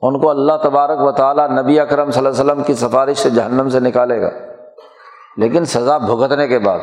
[0.02, 3.30] ان کو اللہ تبارک و تعالیٰ نبی اکرم صلی اللہ علیہ وسلم کی سفارش سے
[3.30, 4.30] جہنم سے نکالے گا۔
[5.36, 6.78] لیکن سزا بھگتنے کے بعد۔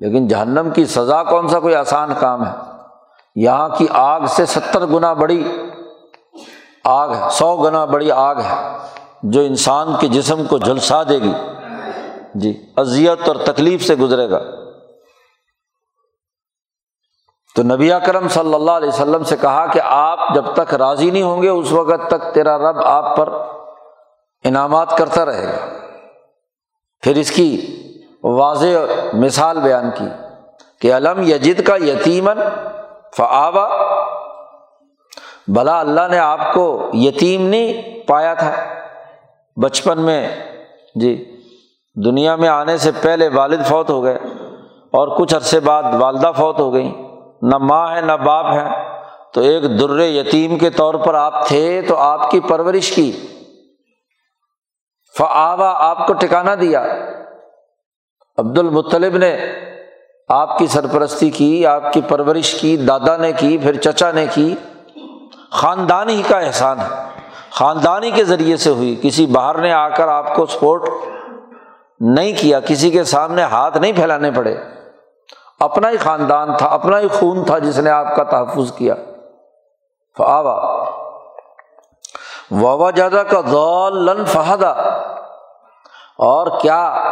[0.00, 2.69] لیکن جہنم کی سزا کون سا کوئی آسان کام ہے؟
[3.34, 5.62] یہاں کی آگ سے ستر گنا بڑی
[6.84, 8.78] آگ ہے، سو گنا بڑی آگ ہے،
[9.22, 11.32] جو انسان کے جسم کو جھلسا دے گی۔
[12.34, 14.40] جی اذیت اور تکلیف سے گزرے گا۔
[17.56, 21.22] تو نبی کرم صلی اللہ علیہ وسلم سے کہا کہ آپ جب تک راضی نہیں
[21.22, 23.28] ہوں گے، اس وقت تک تیرا رب آپ پر
[24.44, 25.68] انعامات کرتا رہے گا۔
[27.00, 27.76] پھر اس کی
[28.24, 30.08] واضح مثال بیان کی
[30.80, 32.38] کہ علم یجد کا یتیمن
[33.16, 33.68] فعبا
[35.48, 38.52] بھلا اللہ نے آپ کو یتیم نہیں پایا تھا۔
[39.62, 40.28] بچپن میں
[40.94, 41.36] جی
[42.04, 44.14] دنیا میں آنے سے پہلے والد فوت ہو گئے
[44.92, 46.92] اور کچھ عرصے بعد والدہ فوت ہو گئیں۔
[47.42, 48.90] نہ ماں ہے، نہ باپ ہے۔
[49.34, 53.12] تو ایک در یتیم کے طور پر آپ تھے تو آپ کی پرورش کی۔
[55.18, 56.84] فعوا آپ کو ٹکانا دیا۔
[58.38, 59.36] عبد المطلب نے
[60.30, 64.54] آپ کی سرپرستی کی، آپ کی پرورش کی، دادا نے کی، پھر چچا نے کی۔
[65.50, 67.04] خاندانی کا احسان ہے۔
[67.50, 70.82] خاندانی کے ذریعے سے ہوئی۔ کسی باہر نے آ کر آپ کو سپورٹ
[72.00, 74.56] نہیں کیا، کسی کے سامنے ہاتھ نہیں پھیلانے پڑے۔
[75.60, 78.94] اپنا ہی خاندان تھا، اپنا ہی خون تھا جس نے آپ کا تحفظ کیا۔
[80.16, 80.84] فعوا
[82.50, 84.70] وبا جادہ کا ذول فہدا۔
[86.18, 87.04] اور کیا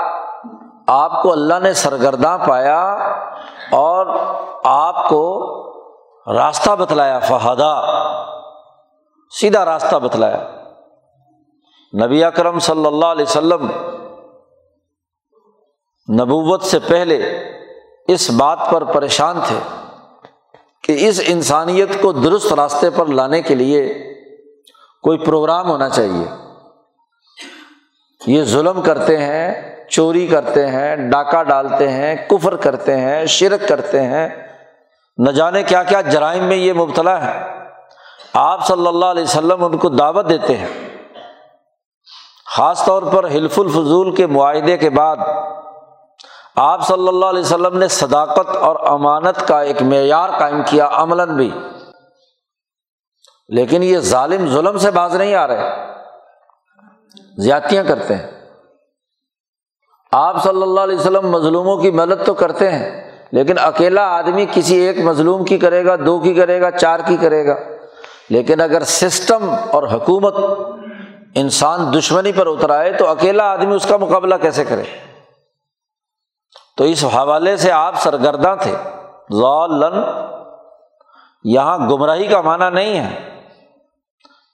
[0.89, 2.93] آپ کو اللہ نے سرگرداں پایا
[3.73, 4.07] اور
[4.65, 5.45] آپ کو
[6.33, 7.83] راستہ بتلایا، فہدا،
[9.31, 10.47] سیدھا راستہ بتلایا۔
[12.05, 13.71] نبی اکرم صلی اللہ علیہ وسلم
[16.15, 17.45] نبوت سے پہلے
[18.09, 19.59] اس بات پر پریشان تھے
[20.83, 23.89] کہ اس انسانیت کو درست راستے پر لانے کے لیے
[25.03, 26.27] کوئی پروگرام ہونا چاہیے۔
[28.27, 34.03] یہ ظلم کرتے ہیں چوری کرتے ہیں، ڈاکہ ڈالتے ہیں، کفر کرتے ہیں، شرک کرتے
[34.03, 34.29] ہیں۔
[35.19, 37.59] نہ جانے کیا کیا جرائم میں یہ مبتلا ہے۔
[38.33, 40.69] آپ صلی اللہ علیہ وسلم ان کو دعوت دیتے ہیں۔
[42.57, 45.17] خاص طور پر حلف الفضول کے معاہدے کے بعد
[46.57, 51.37] آپ صلی اللہ علیہ وسلم نے صداقت اور امانت کا ایک معیار قائم کیا عملاً
[51.37, 51.51] بھی۔
[53.49, 55.71] لیکن یہ ظالم ظلم سے باز نہیں آ رہے۔
[57.39, 58.38] زیادتیاں کرتے ہیں۔
[60.13, 64.77] آپ صلی اللہ علیہ وسلم مظلوموں کی مدد تو کرتے ہیں، لیکن اکیلا آدمی کسی
[64.77, 67.55] ایک مظلوم کی کرے گا، دو کی کرے گا، چار کی کرے گا۔
[68.31, 70.35] لیکن اگر سسٹم اور حکومت
[71.35, 74.83] انسان دشمنی پر اتر آئے تو اکیلا آدمی اس کا مقابلہ کیسے کرے؟
[76.77, 78.77] تو اس حوالے سے آپ سرگرداں تھے۔
[79.31, 80.01] ضالن،
[81.45, 83.41] یہاں گمراہی کا معنی نہیں ہے۔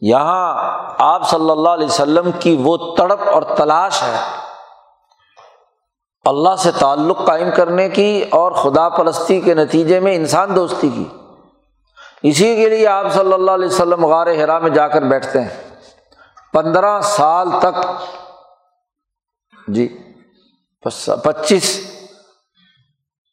[0.01, 0.55] یہاں
[0.99, 4.44] آپ صلی اللہ علیہ وسلم کی وہ تڑپ اور تلاش ہے۔
[6.25, 11.05] اللہ سے تعلق قائم کرنے کی اور خدا پرستی کے نتیجے میں انسان دوستی کی۔
[12.23, 15.79] اسی کے لیے آپ صلی اللہ علیہ وسلم غار ہرا میں جا کر بیٹھتے ہیں۔
[16.53, 17.87] پندرہ سال تک۔
[19.69, 19.99] جی۔
[21.25, 21.81] پچیس۔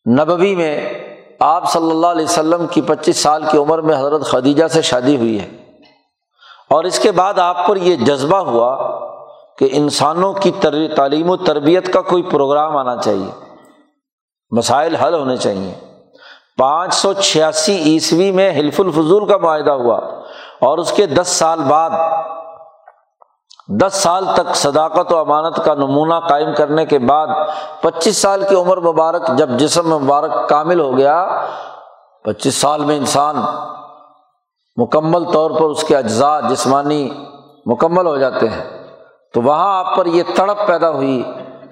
[0.10, 0.94] نبوی میں
[1.40, 5.18] آپ صلی اللہ علیہ وسلم کی پچیس سال کی عمر میں حضرت خدیجہ سے شادی
[5.18, 5.50] ہوئی ہے۔
[6.70, 9.02] اور اس کے بعد آپ پر یہ جذبہ ہوا
[9.62, 10.52] کہ انسانوں کی
[10.96, 13.32] تعلیم و تربیت کا کوئی پروگرام آنا چاہیے۔
[14.52, 15.74] مسائل حل ہونے چاہیے۔
[16.58, 19.98] پانچ سو چھیاسی عیسوی میں حلف الفضول کا معاہدہ ہوا
[20.62, 21.90] اور اس کے دس سال بعد،
[23.68, 27.28] دس سال تک صداقت و امانت کا نمونہ قائم کرنے کے بعد،
[27.82, 31.42] پچیس سال کی عمر مبارک جب جسم مبارک کامل ہو گیا،
[32.24, 33.36] پچیس سال میں انسان
[34.78, 37.10] مکمل طور پر اس کے اجزاء جسمانی
[37.66, 38.81] مکمل ہو جاتے ہیں۔
[39.34, 41.24] تو وہاں آپ پر یہ تڑپ پیدا ہوئی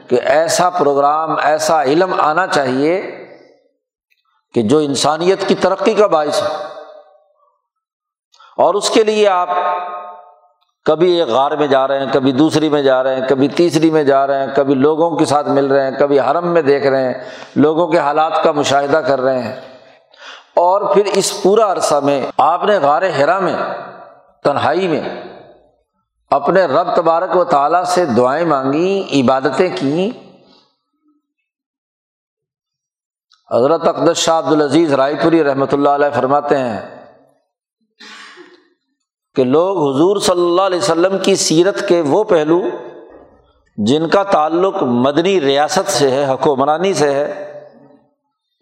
[0.08, 3.02] کہ ایسا پروگرام، ایسا علم آنا چاہیے
[4.54, 6.48] کہ جو انسانیت کی ترقی کا باعث ہو۔
[8.58, 9.50] اور اس کے لیے آپ
[10.86, 13.92] کبھی ایک غار میں جا رہے ہیں، کبھی دوسری میں جا رہے ہیں، کبھی تیسری
[13.92, 16.88] میں جا رہے ہیں، کبھی لوگوں کے ساتھ مل رہے ہیں، کبھی حرم میں دیکھ
[16.88, 17.14] رہے ہیں،
[17.56, 19.56] لوگوں کے حالات کا مشاہدہ کر رہے ہیں۔
[20.56, 23.56] اور پھر اس پورا عرصہ میں آپ نے غار ہرا میں،
[24.44, 25.29] تنہائی میں
[26.32, 30.10] اپنے رب تبارک و تعالیٰ سے دعائیں مانگی، عبادتیں کیں
[33.52, 36.80] حضرت اقدس شاہ عبد العزیز رائے پوری رحمۃ اللہ علیہ فرماتے ہیں
[39.36, 42.62] کہ لوگ حضور صلی اللہ علیہ وسلم کی سیرت کے وہ پہلو
[43.78, 47.28] جن کا تعلق مدنی ریاست سے ہے، حکمرانی سے ہے،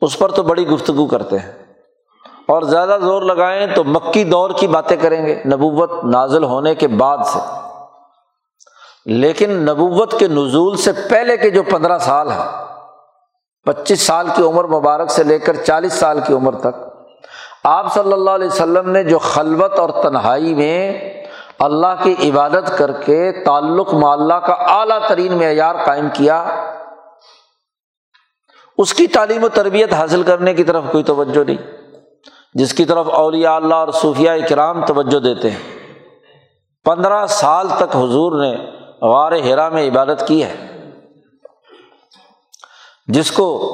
[0.02, 1.52] اس پر تو بڑی گفتگو کرتے ہیں۔
[2.48, 6.88] اور زیادہ زور لگائیں تو مکی دور کی باتیں کریں گے نبوت نازل ہونے کے
[6.88, 7.40] بعد سے۔
[9.06, 12.66] لیکن نبوت کے نزول سے پہلے کے جو پندرہ سال ہیں،
[13.66, 16.76] پچیس سال کی عمر مبارک سے لے کر چالیس سال کی عمر تک،
[17.64, 20.94] آپ صلی اللہ علیہ وسلم نے جو خلوت اور تنہائی میں
[21.60, 26.44] اللہ کی عبادت کر کے تعلق معلّہ کا اعلیٰ ترین معیار قائم کیا،
[28.78, 31.77] اس کی تعلیم و تربیت حاصل کرنے کی طرف کوئی توجہ نہیں۔
[32.58, 35.80] جس کی طرف اولیاء اللہ اور صوفیہ کرام توجہ دیتے ہیں۔
[36.86, 38.58] پندرہ سال تک حضور نے
[39.02, 40.56] غار ہیرا میں عبادت کی ہے۔
[43.08, 43.74] جس کو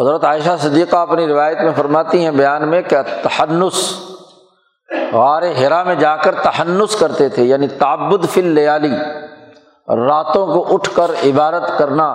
[0.00, 4.00] حضرت عائشہ صدیقہ اپنی روایت میں فرماتی ہیں بیان میں کہ تہنس
[5.12, 8.96] غار ہرا میں جا کر تہنس کرتے تھے یعنی تعبد فل لیالی
[10.08, 12.08] راتوں کو اٹھ کر عبادت کرنا۔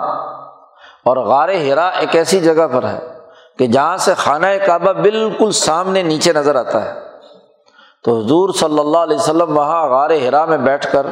[1.04, 3.19] اور غار ہرا ایک ایسی جگہ پر ہے
[3.60, 7.00] کہ جہاں سے خانہ کعبہ بالکل سامنے نیچے نظر آتا ہے،
[8.04, 11.06] تو حضور صلی اللہ علیہ وسلم وہاں غار ہرا میں بیٹھ کر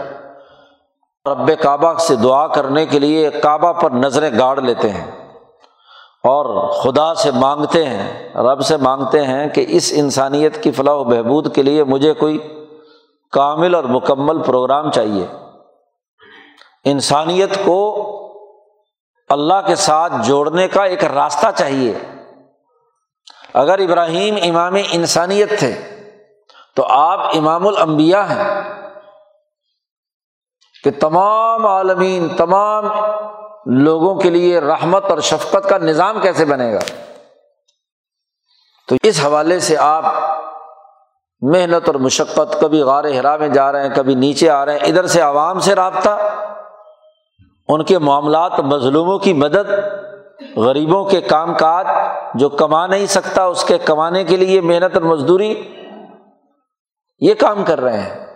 [1.26, 5.06] رب کعبہ سے دعا کرنے کے لیے کعبہ پر نظریں گاڑ لیتے ہیں
[6.24, 11.04] اور خدا سے مانگتے ہیں، رب سے مانگتے ہیں کہ اس انسانیت کی فلاح و
[11.04, 12.38] بہبود کے لیے مجھے کوئی
[13.32, 15.26] کامل اور مکمل پروگرام چاہیے۔
[16.84, 17.80] انسانیت کو
[19.28, 21.94] اللہ کے ساتھ جوڑنے کا ایک راستہ چاہیے۔
[23.54, 25.72] اگر ابراہیم امام انسانیت تھے،
[26.76, 28.44] تو آپ امام الانبیاء ہیں
[30.84, 32.84] کہ تمام عالمین، تمام
[33.66, 36.78] لوگوں کے لیے رحمت اور شفقت کا نظام کیسے بنے گا؟
[38.88, 40.04] تو اس حوالے سے آپ
[41.42, 44.88] محنت اور مشقت، کبھی غار ہرا میں جا رہے ہیں، کبھی نیچے آ رہے ہیں،
[44.88, 46.16] ادھر سے عوام سے رابطہ،
[47.68, 49.70] ان کے معاملات مظلوموں کی مدد
[50.56, 51.86] غریبوں کے کام کاج
[52.34, 55.74] جو کما نہیں سکتا اس کے کمانے کے لیے محنت اور مزدوری
[57.20, 58.26] یہ کام کر رہے ہیں۔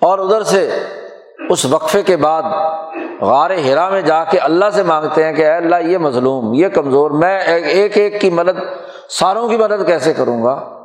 [0.00, 0.82] اور ادھر سے
[1.50, 2.42] اس وقفے کے بعد
[3.20, 6.68] غار ہرا میں جا کے اللہ سے مانگتے ہیں کہ اے اللہ یہ مظلوم، یہ
[6.68, 8.60] کمزور، میں ایک ایک کی مدد،
[9.08, 10.84] ساروں کی مدد کیسے کروں گا؟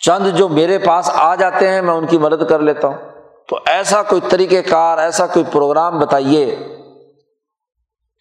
[0.00, 2.96] چند جو میرے پاس آ جاتے ہیں، میں ان کی مدد کر لیتا ہوں۔
[3.48, 6.56] تو ایسا کوئی طریقہ کار، ایسا کوئی پروگرام بتائیے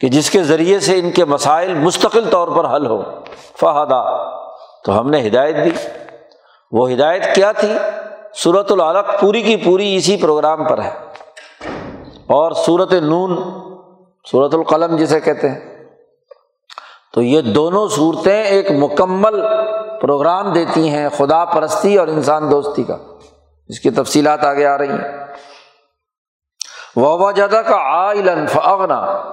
[0.02, 3.04] کہ جس کے ذریعے سے ان کے مسائل مستقل طور پر حل ہو
[3.60, 4.30] فہدا،
[4.84, 5.70] تو ہم نے ہدایت دی۔
[6.72, 7.74] وہ ہدایت کیا تھی؟
[8.36, 10.94] صورت العلق پوری کی پوری اسی پروگرام پر ہے۔
[12.28, 13.38] اور صورت نون
[14.32, 15.86] صورت القلم جسے کہتے ہیں۔
[17.14, 19.42] تو یہ دونوں صورتیں ایک مکمل
[20.02, 22.98] پروگرام دیتی ہیں خدا پرستی اور انسان دوستی کا،
[23.68, 25.26] جس کی تفصیلات آگے آ رہی ہیں۔
[26.96, 29.32] وبا جدہ کا آئلن فغنا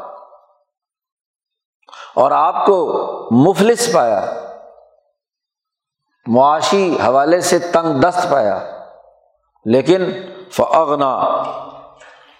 [2.18, 2.78] اور آپ کو
[3.30, 4.32] مفلس پایا،
[6.26, 8.58] معاشی حوالے سے تنگ دست پایا۔
[9.64, 10.12] لیکن
[10.52, 11.42] فغنا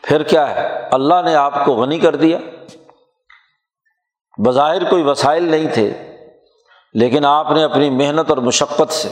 [0.03, 2.39] پھر کیا ہے؟ اللہ نے آپ کو غنی کر دیا۔
[4.39, 6.17] بظاہر کوئی وسائل نہیں تھے،
[6.93, 9.09] لیکن آپ نے اپنی محنت اور مشقت سے۔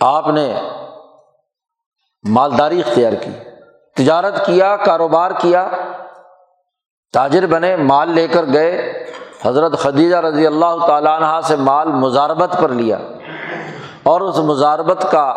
[0.00, 0.60] آپ نے
[2.22, 3.30] مالداری اختیار کی،
[3.96, 5.68] تجارت کیا، کاروبار کیا
[7.12, 9.04] تاجر بنے، مال لے کر گئے۔
[9.44, 12.98] حضرت خدیجہ رضی اللہ تعالیٰ عنہ سے مال مزاربت پر لیا۔
[14.02, 15.34] اور اس مزاربت کا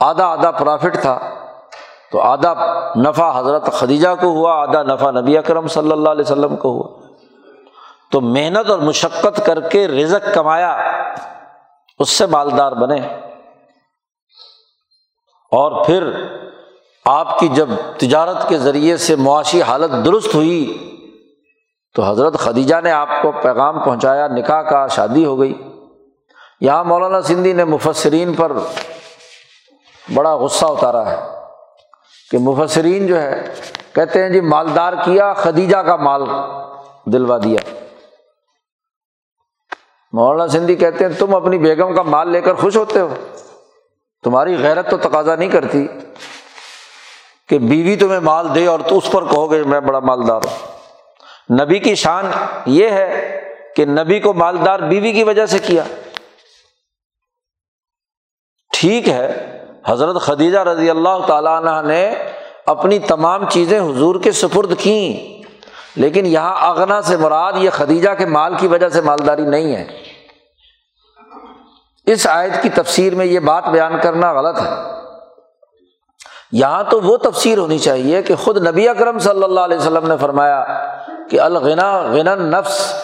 [0.00, 1.18] آدھا آدھا پرافٹ تھا۔
[2.12, 2.54] تو آدھا
[2.96, 7.06] نفع حضرت خدیجہ کو ہوا، آدھا نفع نبی اکرم صلی اللہ علیہ وسلم کو ہوا۔
[8.10, 10.76] تو محنت اور مشقت کر کے رزق کمایا۔
[11.98, 13.00] اس سے مالدار بنے۔
[15.50, 16.12] اور پھر
[17.04, 20.88] آپ کی جب تجارت کے ذریعے سے معاشی حالت درست ہوئی
[21.94, 25.62] تو حضرت خدیجہ نے آپ کو پیغام پہنچایا، نکاح کا، شادی ہو گئی۔
[26.60, 28.52] یہاں مولانا سندھی نے مفسرین پر
[30.14, 31.16] بڑا غصہ اتارا ہے
[32.30, 33.54] کہ مفسرین جو ہے،
[33.94, 36.22] کہتے ہیں جی مالدار کیا، خدیجہ کا مال
[37.04, 37.58] دلوا دیا۔
[40.12, 43.14] مولانا سندھی کہتے ہیں، تم اپنی بیگم کا مال لے کر خوش ہوتے ہو۔
[44.22, 45.88] تمہاری غیرت تو تقاضا نہیں کرتی
[47.48, 50.71] کہ بیوی تمہیں مال دے اور تو اس پر کہو گے، میں بڑا مالدار ہوں۔
[51.60, 52.30] نبی کی شان
[52.66, 53.40] یہ ہے
[53.76, 55.82] کہ نبی کو مالدار بیوی کی وجہ سے کیا۔
[58.72, 62.14] ٹھیک ہے، حضرت خدیجہ رضی اللہ تعالیٰ عنہ نے
[62.66, 65.42] اپنی تمام چیزیں حضور کے سپرد کیں،
[65.96, 70.02] لیکن یہاں اغنا سے مراد یہ خدیجہ کے مال کی وجہ سے مالداری نہیں ہے۔
[72.06, 75.01] اس آیت کی تفسیر میں یہ بات بیان کرنا غلط ہے۔
[76.52, 80.16] یہاں تو وہ تفسیر ہونی چاہیے کہ خود نبی اکرم صلی اللہ علیہ وسلم نے
[80.20, 80.64] فرمایا
[81.30, 82.94] کہ الغنا غنا نفس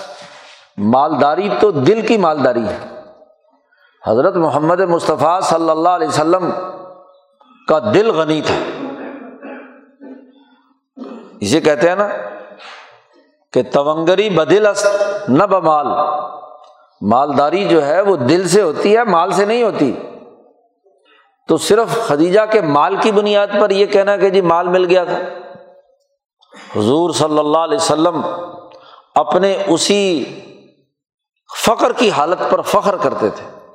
[0.76, 3.00] مالداری تو دل کی مالداری ہے۔
[4.06, 6.50] حضرت محمد مصطفیٰ صلی اللہ علیہ وسلم
[7.68, 8.54] کا دل غنی تھا۔
[11.40, 12.08] اسے کہتے ہیں نا
[13.52, 14.86] کہ تونگری بدل است
[15.28, 15.86] نہ بمال
[17.00, 19.96] مالداری جو ہے وہ دل سے ہوتی ہے، مال سے نہیں ہوتی۔
[21.48, 25.04] تو صرف خدیجہ کے مال کی بنیاد پر یہ کہنا کہ جی مال مل گیا
[25.04, 25.18] تھا۔
[26.76, 28.20] حضور صلی اللہ علیہ وسلم
[29.14, 30.24] اپنے اسی
[31.64, 33.66] فخر کی حالت پر فخر کرتے تھے۔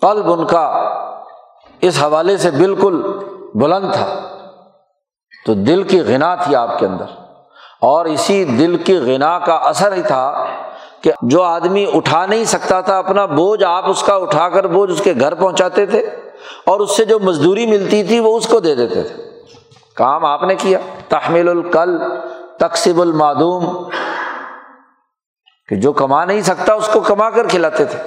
[0.00, 0.88] قلب ان کا
[1.80, 3.02] اس حوالے سے بالکل
[3.54, 4.36] بلند تھا۔
[5.46, 7.04] تو دل کی غنا تھی آپ کے اندر۔
[7.80, 10.44] اور اسی دل کی غنا کا اثر ہی تھا
[11.00, 14.92] کہ جو آدمی اٹھا نہیں سکتا تھا، اپنا بوجھ آپ اس کا اٹھا کر بوجھ
[14.92, 16.23] اس کے گھر پہنچاتے تھے۔
[16.64, 19.24] اور اس سے جو مزدوری ملتی تھی وہ اس کو دے دیتے تھے۔
[19.96, 20.78] کام آپ نے کیا۔
[21.08, 21.98] تحمل القل
[22.58, 23.88] تقسیب المعدوم۔
[25.68, 27.98] کہ جو کما نہیں سکتا اس کو کما کر کھلاتے تھے۔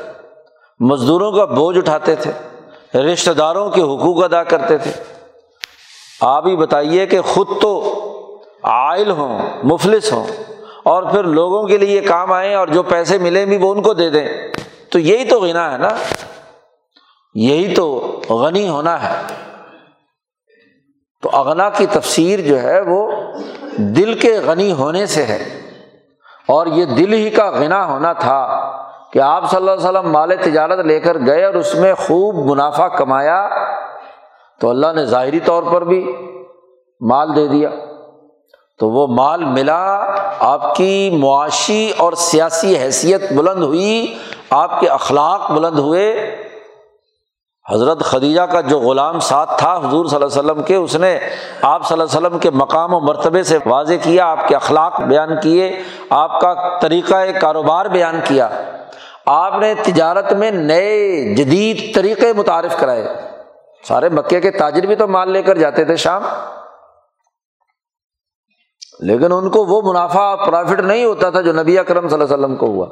[0.79, 2.31] مزدوروں کا بوجھ اٹھاتے تھے۔
[2.99, 4.91] رشتے داروں کے حقوق ادا کرتے تھے۔
[6.21, 7.93] آپ ہی بتائیے کہ خود تو
[8.63, 10.27] عائل ہوں، مفلس ہوں،
[10.83, 13.93] اور پھر لوگوں کے لیے کام آئیں اور جو پیسے ملیں بھی وہ ان کو
[13.93, 14.27] دے دیں۔
[14.89, 15.89] تو یہی تو غنا ہے نا۔
[17.39, 19.21] یہی تو غنی ہونا ہے۔
[21.21, 23.11] تو اغنا کی تفسیر جو ہے وہ
[23.77, 25.43] دل کے غنی ہونے سے ہے۔
[26.47, 28.71] اور یہ دل ہی کا غنا ہونا تھا
[29.13, 32.51] کہ آپ صلی اللہ علیہ وسلم مال تجارت لے کر گئے اور اس میں خوب
[32.51, 33.49] منافع کمایا۔
[34.59, 36.15] تو اللہ نے ظاہری طور پر بھی
[37.01, 37.69] مال دے دیا۔
[38.77, 44.17] تو وہ مال ملا، آپ کی معاشی اور سیاسی حیثیت بلند ہوئی،
[44.49, 46.35] آپ کے اخلاق بلند ہوئے۔
[47.71, 51.19] حضرت خدیجہ کا جو غلام ساتھ تھا حضور صلی اللہ علیہ وسلم کے، اس نے
[51.61, 55.01] آپ صلی اللہ علیہ وسلم کے مقام و مرتبے سے واضح کیا، آپ کے اخلاق
[55.01, 58.49] بیان کیے، آپ کا طریقۂ کاروبار بیان کیا۔
[59.25, 63.07] آپ نے تجارت میں نئے جدید طریقے متعارف کرائے۔
[63.87, 66.23] سارے مکے کے تاجر بھی تو مال لے کر جاتے تھے شام۔
[68.99, 72.45] لیکن ان کو وہ منافع پرافٹ نہیں ہوتا تھا جو نبی اکرم صلی اللہ علیہ
[72.45, 72.87] وسلم کو ہوا۔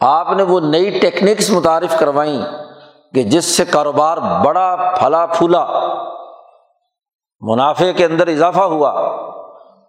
[0.00, 2.61] آپ نے وہ نئی ٹیکنیکس متعارف کروائیں۔
[3.14, 5.66] کہ جس سے کاروبار بڑا پھلا پھولا،
[7.40, 9.16] منافع کے اندر اضافہ ہوا،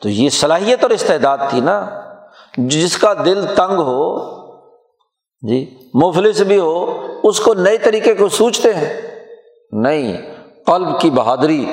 [0.02, 1.90] تو یہ صلاحیت اور استعداد تھی نا۔
[2.58, 4.20] جس کا دل تنگ ہو
[5.48, 9.02] جی مفلس بھی ہو، اس کو نئے طریقے کو سوچتے ہیں۔
[9.72, 10.18] نہیں،
[10.66, 11.72] قلب کی بہادری،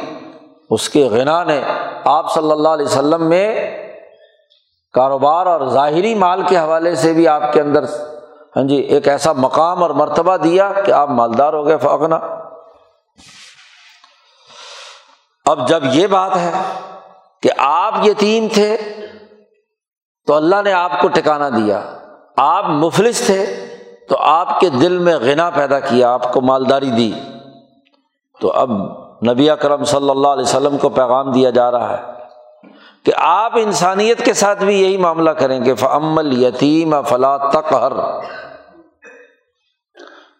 [0.70, 1.60] اس کے غنا نے
[2.04, 3.76] آپ صلی اللہ علیہ وسلم میں
[4.92, 7.84] کاروبار اور ظاہری مال کے حوالے سے بھی آپ کے اندر
[8.56, 12.16] ہاں جی ایک ایسا مقام اور مرتبہ دیا کہ آپ مالدار ہو گئے، فاقنا۔
[15.46, 16.50] اب جب یہ بات ہے
[17.42, 18.76] کہ آپ یتیم تھے
[20.26, 21.98] تو اللہ نے آپ کو ٹکانا دیا،
[22.36, 23.66] آپ مفلس تھے
[24.08, 27.12] تو آپ کے دل میں غنا پیدا کیا، آپ کو مالداری دی۔
[28.40, 28.70] تو اب
[29.30, 32.19] نبی کرم صلی اللہ علیہ وسلم کو پیغام دیا جا رہا ہے۔
[33.04, 37.92] کہ آپ انسانیت کے ساتھ بھی یہی معاملہ کریں کہ فعمل یتیم فلا تقہر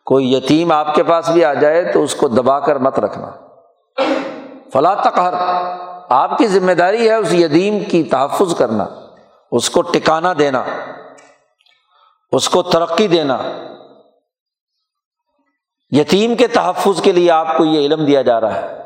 [0.05, 3.31] کوئی یتیم آپ کے پاس بھی آ جائے تو اس کو دبا کر مت رکھنا۔
[4.73, 5.35] فلا تقہر
[6.09, 8.87] آپ کی ذمہ داری ہے اس یتیم کی تحفظ کرنا،
[9.53, 10.65] اس کو ٹکانا دینا،
[12.33, 13.39] اس کو ترقی دینا۔
[15.91, 18.77] یتیم کے تحفظ کے لیے آپ کو یہ علم دیا جا رہا ہے۔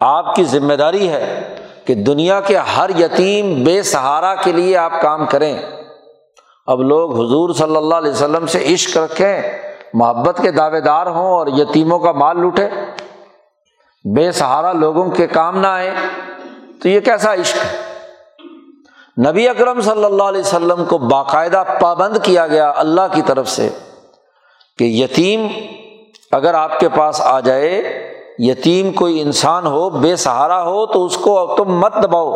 [0.00, 1.54] آپ کی ذمہ داری ہے
[1.84, 5.56] کہ دنیا کے ہر یتیم بے سہارا کے لیے آپ کام کریں۔
[6.66, 9.42] اب لوگ حضور صلی اللہ علیہ وسلم سے عشق رکھیں،
[9.94, 12.68] محبت کے دعوے دار ہوں اور یتیموں کا مال لوٹے
[14.04, 15.90] بے سہارا لوگوں کے کام نہ آئے
[16.82, 22.46] تو یہ کیسا عشق؟ ہے نبی اکرم صلی اللہ علیہ وسلم کو باقاعدہ پابند کیا
[22.46, 23.68] گیا اللہ کی طرف سے
[24.78, 25.46] کہ یتیم
[26.32, 27.82] اگر آپ کے پاس آ جائے
[28.38, 32.32] یتیم کوئی انسان ہو، بے سہارا ہو، تو اس کو تم مت دباؤ۔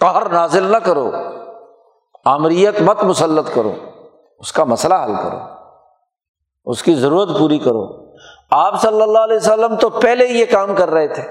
[0.00, 1.10] قہر نازل نہ کرو۔
[2.24, 3.72] آمریت مت مسلط کرو۔
[4.38, 5.38] اس کا مسئلہ حل کرو۔
[6.64, 8.12] اس کی ضرورت پوری کرو۔
[8.50, 11.22] آپ صلی اللہ علیہ وسلم تو پہلے یہ کام کر رہے تھے۔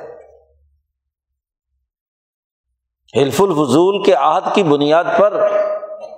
[3.21, 5.47] حلف الفضول کے عہد کی بنیاد پر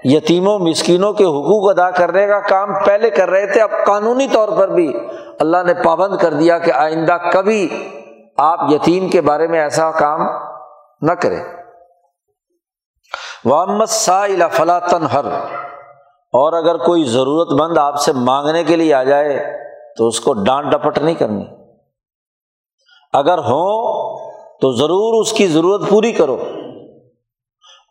[0.03, 4.49] یتیموں، مسکینوں کے حقوق ادا کرنے کا کام پہلے کر رہے تھے، اب قانونی طور
[4.57, 4.93] پر بھی۔
[5.39, 7.89] اللہ نے پابند کر دیا کہ آئندہ کبھی
[8.37, 10.21] آپ یتیم کے بارے میں ایسا کام
[11.01, 11.43] نہ کریں۔
[13.45, 15.25] وامت سا فلاطن ہر
[16.33, 19.57] اور اگر کوئی ضرورت مند آپ سے مانگنے کے لیے آ جائے
[19.97, 21.45] تو اس کو ڈانٹ ڈپٹ نہیں کرنی۔
[23.13, 24.17] اگر ہو
[24.57, 26.37] تو ضرور اس کی ضرورت پوری کرو۔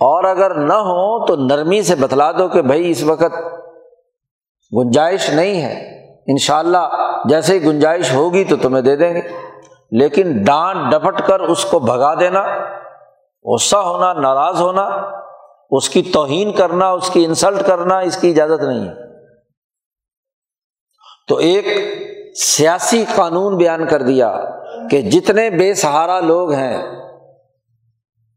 [0.03, 3.35] اور اگر نہ ہو تو نرمی سے بتلا دو کہ بھائی اس وقت
[4.73, 9.21] گنجائش نہیں ہے۔ ان شاء اللہ جیسے ہی گنجائش ہوگی تو تمہیں دے دیں گے۔
[9.91, 12.45] لیکن ڈانٹ ڈپٹ کر اس کو بھگا دینا،
[13.45, 14.89] غصہ ہونا، ناراض ہونا،
[15.71, 18.95] اس کی توہین کرنا، اس کی انسلٹ کرنا اس کی اجازت نہیں ہے۔
[21.29, 21.67] تو ایک
[22.37, 24.41] سیاسی قانون بیان کر دیا
[24.91, 27.03] کہ جتنے بے سہارا لوگ ہیں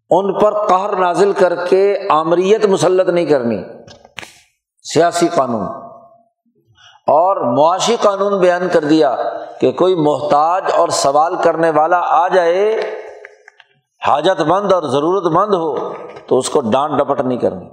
[0.10, 3.64] ان پر قہر نازل کر کے آمریت مسلط نہیں کرنی۔
[4.84, 5.68] سیاسی قانون۔
[7.08, 9.16] اور معاشی قانون بیان کر دیا
[9.62, 12.82] کہ کوئی محتاج اور سوال کرنے والا آ جائے،
[14.08, 15.94] حاجت مند اور ضرورت مند ہو،
[16.28, 17.66] تو اس کو ڈانٹ ڈپٹ نہیں کرنی۔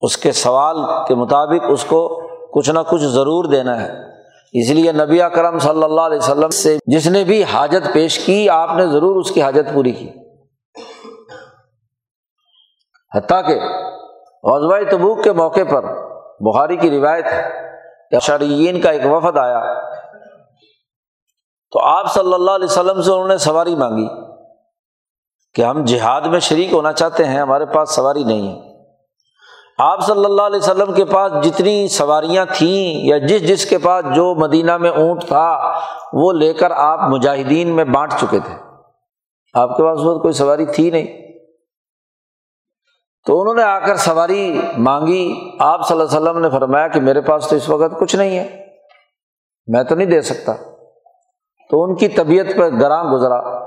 [0.00, 0.76] اس کے سوال
[1.08, 2.22] کے مطابق اس کو
[2.54, 3.92] کچھ نہ کچھ ضرور دینا ہے۔
[4.52, 8.48] اس لیے نبی کرم صلی اللہ علیہ وسلم سے جس نے بھی حاجت پیش کی،
[8.48, 10.10] آپ نے ضرور اس کی حاجت پوری کی۔
[13.14, 13.54] حتیٰ کہ
[14.46, 15.84] غزوہ تبوک کے موقع پر
[16.40, 17.60] بخاری کی روایت ہے
[18.22, 19.60] شرعین کا ایک وفد آیا۔
[21.70, 24.08] تو آپ صلی اللہ علیہ وسلم سے انہوں نے سواری مانگی
[25.54, 28.70] کہ ہم جہاد میں شریک ہونا چاہتے ہیں، ہمارے پاس سواری نہیں ہے۔
[29.78, 34.04] آپ صلی اللہ علیہ وسلم کے پاس جتنی سواریاں تھیں یا جس جس کے پاس
[34.14, 35.72] جو مدینہ میں اونٹ تھا،
[36.12, 38.54] وہ لے کر آپ مجاہدین میں بانٹ چکے تھے۔
[39.54, 41.29] آپ کے پاس وہ کوئی سواری تھی نہیں۔
[43.26, 47.00] تو انہوں نے آ کر سواری مانگی۔ آپ صلی اللہ علیہ وسلم نے فرمایا کہ
[47.00, 48.66] میرے پاس تو اس وقت کچھ نہیں ہے،
[49.66, 50.52] میں تو نہیں دے سکتا۔
[51.70, 53.66] تو ان کی طبیعت پہ گراں گزرا۔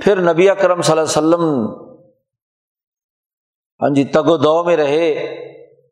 [0.00, 1.66] پھر نبی کرم صلی اللہ علیہ وسلم
[3.82, 5.36] ہاں جی تگ و دو میں رہے،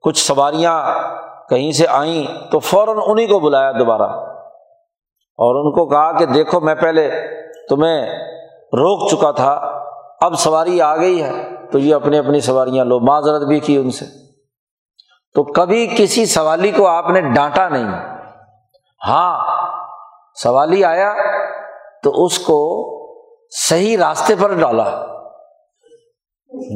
[0.03, 0.91] کچھ سواریاں
[1.49, 4.35] کہیں سے آئیں تو فوراً انہیں کو بلایا دوبارہ۔
[5.39, 7.11] اور ان کو کہا کہ دیکھو، میں پہلے
[7.69, 8.03] تمہیں
[8.65, 9.53] روک چکا تھا،
[10.21, 13.91] اب سواری آ گئی ہے۔ تو یہ اپنی اپنی سواریاں لو معذرت بھی کی ان
[13.91, 14.05] سے۔
[15.35, 18.16] تو کبھی کسی سوالی کو آپ نے ڈانٹا نہیں۔
[19.07, 19.66] ہاں
[20.43, 21.14] سوالی آیا
[22.03, 22.81] تو اس کو
[23.51, 25.07] صحیح راستے پر ڈالا۔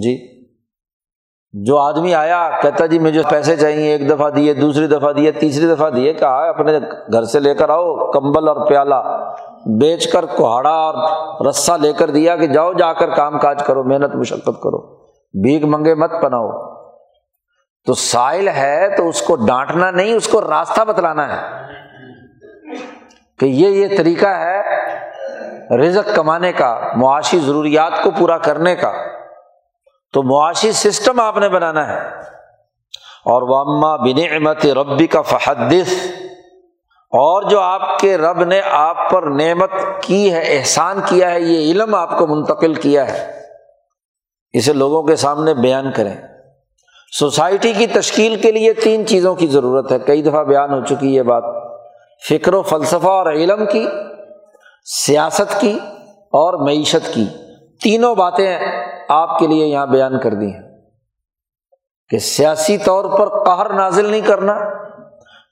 [0.02, 0.44] جی
[1.52, 5.66] جو آدمی آیا، کہتا جی مجھے پیسے چاہیے، ایک دفعہ دیے، دوسری دفعہ دیے، تیسری
[5.66, 6.78] دفعہ دیے، کہا اپنے
[7.12, 9.28] گھر سے لے کر آؤ، کمبل اور پیالہ۔
[9.66, 13.84] بیچ کر کوہاڑا اور رسا لے کر دیا کہ جاؤ، جا کر کام کاج کرو،
[13.84, 14.96] محنت، مشقت کرو۔
[15.42, 16.74] بھیگ منگے مت پناؤ
[17.86, 21.62] تو سائل ہے تو اس کو ڈانٹنا نہیں، اس کو راستہ بتلانا ہے
[23.38, 24.60] کہ یہ یہ طریقہ ہے
[25.78, 28.92] رزق کمانے کا، معاشی ضروریات کو پورا کرنے کا۔
[30.12, 32.08] تو معاشی سسٹم آپ نے بنانا ہے۔
[33.24, 35.92] اور واما بنعمت ربی کا فحدث۔
[37.10, 39.70] اور جو آپ کے رب نے آپ پر نعمت
[40.02, 43.32] کی ہے، احسان کیا ہے، یہ علم آپ کو منتقل کیا ہے۔
[44.52, 46.16] اسے لوگوں کے سامنے بیان کریں۔
[47.18, 51.14] سوسائٹی کی تشکیل کے لیے تین چیزوں کی ضرورت ہے۔ کئی دفعہ بیان ہو چکی
[51.14, 51.44] یہ بات۔
[52.28, 53.86] فکر و فلسفہ اور علم کی،
[54.84, 55.78] سیاست کی
[56.14, 57.26] اور معیشت کی۔
[57.82, 58.58] تینوں باتیں
[59.08, 60.62] آپ کے لیے یہاں بیان کر دی ہیں۔
[62.08, 64.58] کہ سیاسی طور پر قہر نازل نہیں کرنا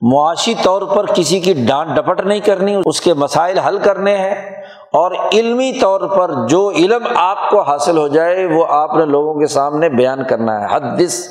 [0.01, 4.65] معاشی طور پر کسی کی ڈانٹ ڈپٹ نہیں کرنی، اس کے مسائل حل کرنے ہیں۔
[4.93, 9.35] اور علمی طور پر جو علم آپ کو حاصل ہو جائے، وہ آپ نے لوگوں
[9.35, 11.29] کے سامنے بیان کرنا ہے۔ حدث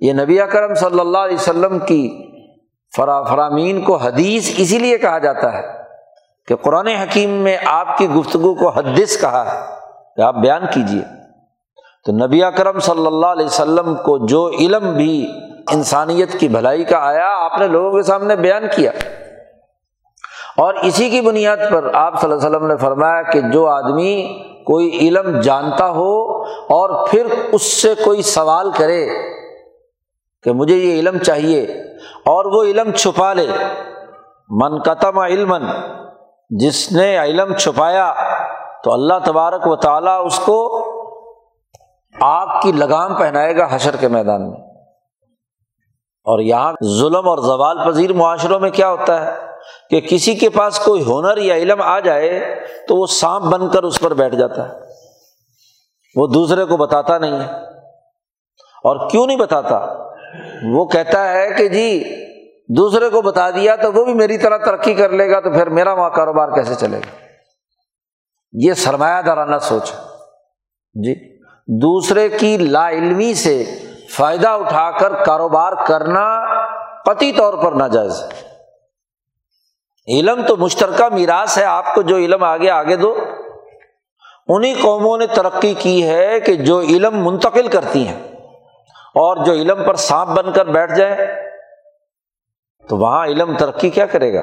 [0.00, 2.24] یہ نبی اکرم صلی اللہ علیہ وسلم کی
[2.96, 5.62] فرا، فرامین کو حدیث اسی لیے کہا جاتا ہے
[6.46, 9.78] کہ قرآن حکیم میں آپ کی گفتگو کو حدث کہا ہے۔
[10.16, 11.02] کہ آپ بیان کیجیے
[12.06, 15.26] تو نبی اکرم صلی اللہ علیہ وسلم کو جو علم بھی
[15.70, 18.90] انسانیت کی بھلائی کا آیا، آپ نے لوگوں کے سامنے بیان کیا۔
[20.56, 24.42] اور اسی کی بنیاد پر آپ صلی اللہ علیہ وسلم نے فرمایا کہ جو آدمی
[24.66, 29.08] کوئی علم جانتا ہو اور پھر اس سے کوئی سوال کرے
[30.42, 31.62] کہ مجھے یہ علم چاہیے
[32.26, 33.46] اور وہ علم چھپا لے۔
[34.48, 35.56] من قتم علم
[36.50, 38.14] جس نے علم چھپایا
[38.84, 40.84] تو اللہ تبارک و تعالیٰ اس کو
[42.20, 44.67] آگ کی لگام پہنائے گا حشر کے میدان میں۔
[46.28, 49.36] اور یہاں ظلم اور زوال پذیر معاشروں میں کیا ہوتا ہے؟
[49.90, 53.82] کہ کسی کے پاس کوئی ہنر یا علم آ جائے تو وہ سانپ بن کر
[53.82, 54.74] اس پر بیٹھ جاتا ہے۔
[56.14, 57.64] وہ دوسرے کو بتاتا نہیں ہے۔
[58.84, 60.08] اور کیوں نہیں بتاتا؟
[60.64, 62.04] وہ کہتا ہے کہ جی
[62.76, 65.68] دوسرے کو بتا دیا تو وہ بھی میری طرح ترقی کر لے گا تو پھر
[65.68, 67.24] میرا وہاں کاروبار کیسے چلے گا؟
[68.52, 69.92] یہ سرمایہ دارانہ سوچ
[70.94, 73.64] جی دوسرے کی لا علمی سے
[74.16, 76.44] فائدہ اٹھا کر کاروبار کرنا
[77.02, 78.48] قطعی طور پر ناجائز ہے۔
[80.18, 83.16] علم تو مشترکہ میراث ہے، آپ کو جو علم آگے آگے دو۔
[84.48, 88.22] انہیں قوموں نے ترقی کی ہے کہ جو علم منتقل کرتی ہیں
[89.14, 91.16] اور جو علم پر سانپ بن کر بیٹھ جائے
[92.88, 94.42] تو وہاں علم ترقی کیا کرے گا؟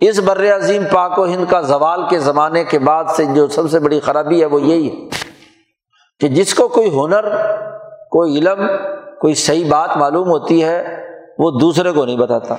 [0.00, 3.70] اس بر عظیم پاک و ہند کا زوال کے زمانے کے بعد سے جو سب
[3.70, 5.08] سے بڑی خرابی ہے وہ یہی ہے
[6.20, 7.24] کہ جس کو کوئی ہنر
[8.10, 8.66] کوئی علم،
[9.20, 11.06] کوئی صحیح بات معلوم ہوتی ہے،
[11.38, 12.54] وہ دوسرے کو نہیں بتاتا۔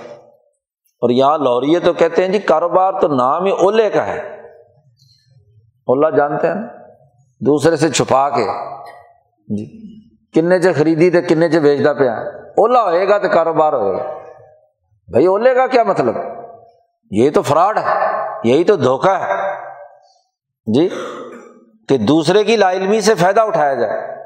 [1.01, 4.19] اور یہاں لوہریے تو کہتے ہیں جی کاروبار تو نام ہی اولے کا ہے۔
[5.87, 6.67] اولا جانتے ہیں نا
[7.41, 8.45] دوسرے سے چھپا کے۔
[9.47, 9.95] جی
[10.31, 14.03] کنے سے خریدی تھے کنے سے بیچتا پیا۔ اولا ہوئے گا تو کاروبار ہوئے گا۔
[15.07, 16.15] بھائی اولے کا کیا مطلب؟
[17.11, 19.33] یہی تو فراڈ ہے، یہی تو دھوکہ ہے۔
[20.73, 20.89] جی
[21.89, 24.18] کہ دوسرے کی لا علمی سے فائدہ اٹھایا جائے۔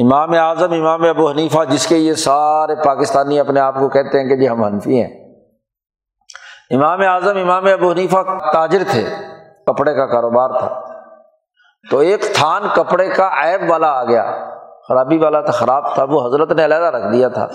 [0.00, 4.28] امام اعظم، امام ابو حنیفہ، جس کے یہ سارے پاکستانی اپنے آپ کو کہتے ہیں
[4.28, 5.34] کہ جی ہم حنفی ہیں۔
[6.70, 8.16] امام اعظم، امام ابو حنیفہ
[8.52, 9.04] تاجر تھے،
[9.66, 10.80] کپڑے کا کاروبار تھا۔
[11.90, 14.32] تو ایک تھان کپڑے کا عیب والا آ گیا،
[14.88, 17.48] خرابی والا تھا، خراب تھا۔ وہ حضرت نے علیحدہ رکھ دیا تھا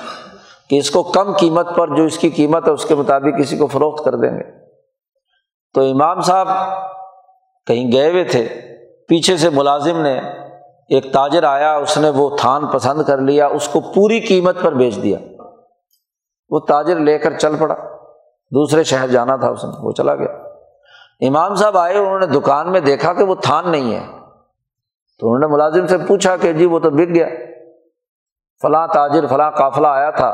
[0.69, 3.57] کہ اس کو کم قیمت پر، جو اس کی قیمت ہے، اس کے مطابق کسی
[3.57, 4.65] کو فروخت کر دیں گے۔
[5.73, 6.47] تو امام صاحب
[7.67, 8.47] کہیں گئے ہوئے تھے،
[9.07, 10.21] پیچھے سے ملازم نے
[10.91, 14.73] ایک تاجر آیا، اس نے وہ تھان پسند کر لیا، اس کو پوری قیمت پر
[14.73, 15.17] بیچ دیا۔
[16.49, 17.75] وہ تاجر لے کر چل پڑا۔
[18.51, 20.29] دوسرے شہر جانا تھا اس نے، وہ چلا گیا۔
[21.27, 24.05] امام صاحب آئے، انہوں نے دکان میں دیکھا کہ وہ تھان نہیں ہے۔
[25.19, 27.27] تو انہوں نے ملازم سے پوچھا کہ جی وہ تو بک گیا۔
[28.61, 30.29] فلاں تاجر، فلاں قافلہ آیا تھا۔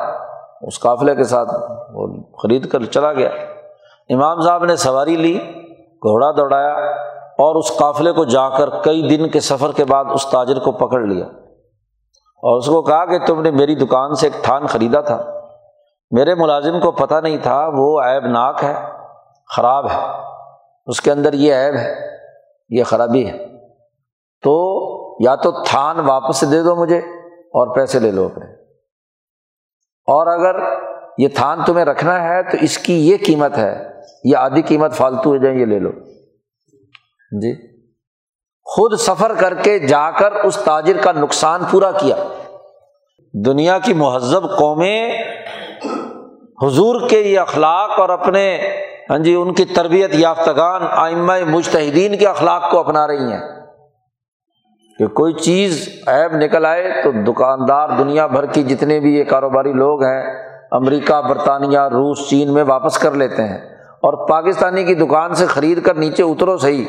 [0.62, 1.53] اس قافلے کے ساتھ
[1.93, 2.08] وہ
[2.43, 3.30] خرید کر چلا گیا۔
[4.10, 5.39] امام صاحب نے سواری لی،
[5.93, 6.76] گھوڑا دوڑایا۔
[7.38, 10.71] اور اس قافلے کو جا کر کئی دن کے سفر کے بعد اس تاجر کو
[10.71, 11.25] پکڑ لیا
[12.25, 15.33] اور اس کو کہا کہ تم نے میری دکان سے ایک تھان خریدا تھا۔
[16.11, 18.73] میرے ملازم کو پتہ نہیں تھا وہ عیب ناک ہے،
[19.55, 19.97] خراب ہے۔
[20.85, 21.95] اس کے اندر یہ عیب ہے،
[22.69, 23.47] یہ خرابی ہے۔
[24.43, 24.77] تو
[25.23, 26.97] یا تو تھان واپس دے دو مجھے
[27.29, 28.45] اور پیسے لے لو اپنے۔
[30.07, 30.55] اور اگر
[31.17, 33.83] یہ تھان تمہیں رکھنا ہے تو اس کی یہ قیمت ہے،
[34.23, 35.89] یہ آدھی قیمت فالتو ہو جائیں یہ لے لو۔
[37.32, 37.78] جی۔
[38.63, 42.15] خود سفر کر کے جا کر اس تاجر کا نقصان پورا کیا۔
[43.45, 45.23] دنیا کی مہذب قومیں
[46.63, 48.59] حضور کے یہ اخلاق اور اپنے
[49.09, 53.41] ہاں جی ان کی تربیت یافتگان، آئمہ مجتہدین کے اخلاق کو اپنا رہی ہیں۔
[54.99, 59.73] کہ کوئی چیز عیب نکل آئے تو دکاندار دنیا بھر کی جتنے بھی یہ کاروباری
[59.73, 60.23] لوگ ہیں،
[60.71, 63.57] امریکہ، برطانیہ، روس، چین میں واپس کر لیتے ہیں۔
[63.88, 66.86] اور پاکستانی کی دکان سے خرید کر نیچے اترو صحیح۔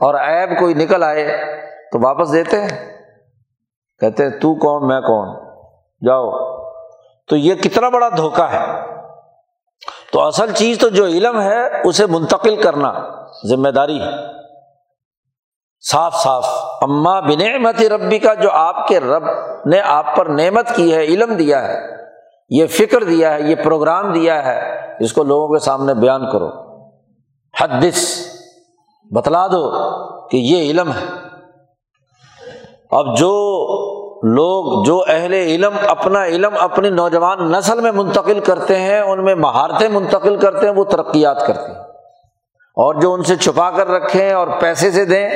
[0.00, 1.28] اور ایب کوئی نکل آئے
[1.92, 2.98] تو واپس دیتے ہیں۔
[4.00, 5.28] کہتے ہیں، تو کون، میں کون؟
[6.06, 6.30] جاؤ۔
[7.28, 8.66] تو یہ کتنا بڑا دھوکا ہے۔
[10.12, 12.94] تو اصل چیز تو جو علم ہے، اسے منتقل کرنا
[13.48, 14.10] ذمہ داری ہے۔
[15.90, 16.46] صاف صاف۔
[16.82, 19.22] اما بنعمت ربی کا جو آپ کے رب
[19.66, 21.78] نے آپ پر نعمت کی ہے، علم دیا ہے،
[22.48, 24.60] یہ فکر دیا ہے، یہ پروگرام دیا ہے،
[25.00, 26.48] اس کو لوگوں کے سامنے بیان کرو۔
[27.60, 28.37] حدث۔
[29.10, 29.72] بتلا دو
[30.28, 31.04] کہ یہ علم ہے۔
[32.90, 33.34] اب جو
[34.34, 39.34] لوگ، جو اہل علم اپنا علم اپنی نوجوان نسل میں منتقل کرتے ہیں، ان میں
[39.34, 41.78] مہارتیں منتقل کرتے ہیں، وہ ترقیات کرتے ہیں۔
[42.76, 45.28] اور جو ان سے چھپا کر رکھیں اور پیسے سے دیں،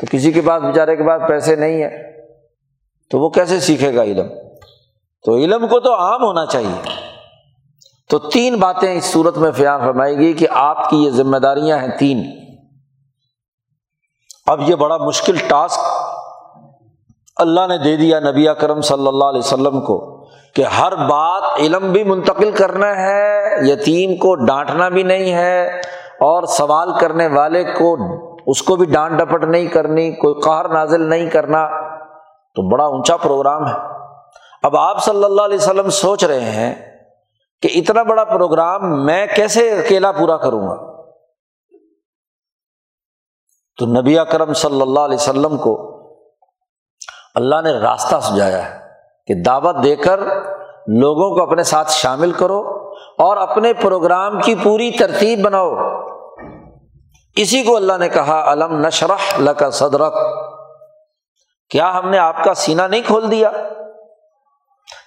[0.00, 2.12] تو کسی کے پاس، بیچارے کے پاس پیسے نہیں ہیں۔
[3.10, 4.26] تو وہ کیسے سیکھے گا علم؟
[5.24, 6.88] تو علم کو تو عام ہونا چاہیے۔
[8.10, 11.78] تو تین باتیں اس صورت میں فیان فرمائی گئی کہ آپ کی یہ ذمہ داریاں
[11.78, 12.47] ہیں تین۔
[14.48, 15.80] اب یہ بڑا مشکل ٹاسک
[17.36, 19.98] اللہ نے دے دیا نبی کرم صلی اللہ علیہ وسلم کو
[20.54, 25.80] کہ ہر بات علم بھی منتقل کرنا ہے، یتیم کو ڈانٹنا بھی نہیں ہے
[26.26, 27.96] اور سوال کرنے والے کو
[28.46, 31.64] اس کو بھی ڈانٹ ڈپٹ نہیں کرنی، کوئی قہر نازل نہیں کرنا،
[32.56, 33.74] تو بڑا اونچا پروگرام ہے۔
[34.62, 36.74] اب آپ صلی اللہ علیہ وسلم سوچ رہے ہیں
[37.62, 40.87] کہ اتنا بڑا پروگرام میں کیسے اکیلا پورا کروں گا؟
[43.78, 45.98] تو نبی اکرم صلی اللہ علیہ وسلم کو
[47.34, 48.80] اللہ نے راستہ سجایا ہے
[49.26, 50.20] کہ دعوت دے کر
[50.86, 52.60] لوگوں کو اپنے ساتھ شامل کرو
[53.18, 55.70] اور اپنے پروگرام کی پوری ترتیب بناؤ۔
[57.36, 60.14] اسی کو اللہ نے کہا علم نشرح لکا صدرک؟
[61.70, 63.50] کیا ہم نے آپ کا سینہ نہیں کھول دیا؟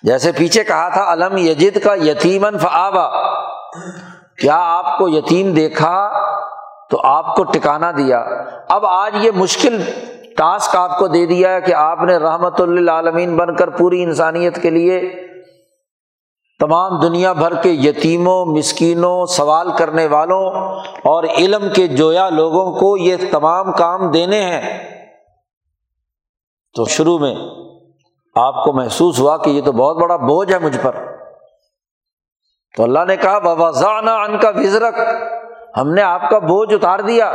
[0.04, 3.08] جیسے پیچھے کہا تھا علم یجد کا یتیمن فآبا؟
[4.42, 6.12] کیا آپ کو یتیم دیکھا
[6.92, 8.20] تو آپ کو ٹکانا دیا۔
[8.70, 9.82] اب آج یہ مشکل
[10.38, 14.62] ٹاسک آپ کو دے دیا کہ آپ نے رحمت اللہ عالمین بن کر پوری انسانیت
[14.62, 15.28] کے لیے
[16.60, 20.52] تمام دنیا بھر کے یتیموں، مسکینوں، سوال کرنے والوں
[21.04, 24.92] اور علم کے جویا لوگوں کو یہ تمام کام دینے ہیں۔
[26.76, 27.36] تو شروع میں
[28.36, 30.96] آپ کو محسوس ہوا کہ یہ تو بہت بڑا بوجھ ہے مجھ پر۔
[32.78, 34.96] تو اللہ نے کہا بابا زانا ان کا وزرک
[35.78, 37.32] ہم نے آپ کا بوجھ اتار دیا،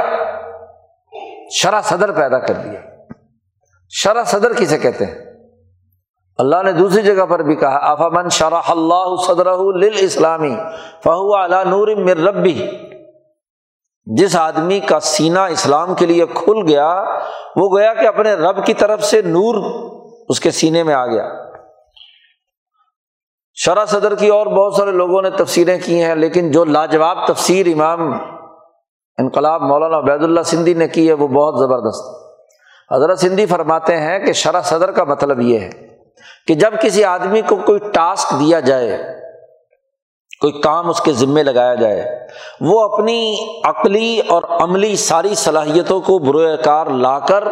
[1.50, 2.80] شرح صدر پیدا کر دیا۔
[3.90, 5.14] شرح صدر کسے کہتے ہیں؟
[6.38, 9.46] اللہ نے دوسری جگہ پر بھی کہا افامن شرح اللہ صدر
[10.00, 10.56] اسلامی
[11.04, 12.66] فہو نور مر ربی۔
[14.04, 17.04] جس آدمی کا سینا اسلام کے لیے کھل گیا،
[17.56, 19.54] وہ گیا کہ اپنے رب کی طرف سے نور
[20.28, 21.45] اس کے سینے میں آ گیا۔
[23.56, 27.66] شرح صدر کی اور بہت سارے لوگوں نے تفسیریں کی ہیں، لیکن جو لاجواب تفسیر
[27.66, 28.12] امام
[29.18, 32.14] انقلاب مولانا عبید اللہ سندھی نے کی ہے، وہ بہت زبردست
[32.90, 35.70] حضرت سندھی فرماتے ہیں کہ شرح صدر کا مطلب یہ ہے
[36.46, 38.98] کہ جب کسی آدمی کو کوئی ٹاسک دیا جائے،
[40.40, 42.04] کوئی کام اس کے ذمے لگایا جائے،
[42.60, 43.18] وہ اپنی
[43.64, 47.48] عقلی اور عملی ساری صلاحیتوں کو بروئے کار لا کر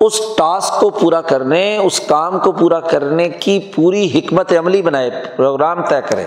[0.00, 5.10] اس ٹاسک کو پورا کرنے، اس کام کو پورا کرنے کی پوری حکمت عملی بنائے،
[5.36, 6.26] پروگرام طے کرے۔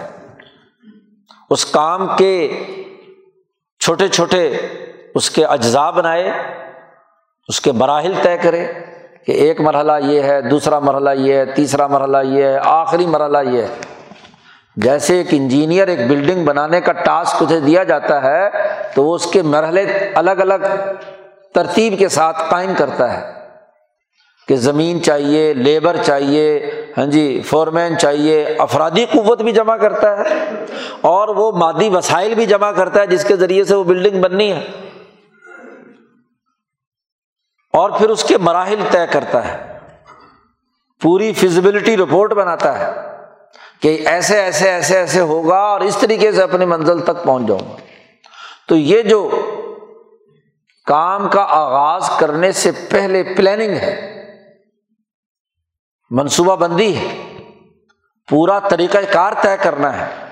[1.50, 2.50] اس کام کے
[3.80, 4.58] چھوٹے چھوٹے
[5.16, 6.32] اس کے اجزاء بنائے،
[7.48, 8.74] اس کے مراحل طے کرے
[9.26, 13.38] کہ ایک مرحلہ یہ ہے، دوسرا مرحلہ یہ ہے، تیسرا مرحلہ یہ ہے، آخری مرحلہ
[13.44, 13.68] یہ ہے۔
[14.76, 18.50] جیسے ایک انجینئر ایک بلڈنگ بنانے کا ٹاسک اسے دیا جاتا ہے،
[18.96, 20.68] تو وہ اس کے مرحلے الگ الگ
[21.54, 23.39] ترتیب کے ساتھ قائم کرتا ہے۔
[24.50, 30.24] کہ زمین چاہیے، لیبر چاہیے ہاں جی فورمین چاہیے، افرادی قوت بھی جمع کرتا ہے
[31.02, 34.54] اور وہ مادی وسائل بھی جمع کرتا ہے جس کے ذریعے سے وہ بلڈنگ بننی
[34.54, 34.68] ہے۔
[37.74, 39.78] اور پھر اس کے مراحل طے کرتا ہے۔
[41.02, 43.02] پوری فزبلٹی رپورٹ بناتا ہے
[43.82, 47.72] کہ ایسے ایسے ایسے ایسے ہوگا اور اس طریقے سے اپنی منزل تک پہنچ جاؤں
[47.72, 47.76] گا۔
[48.68, 49.30] تو یہ جو
[50.86, 54.09] کام کا آغاز کرنے سے پہلے پلاننگ ہے
[56.10, 57.38] منصوبہ بندی ہے۔
[58.30, 60.26] پورا طریقۂ کار طے کرنا ہے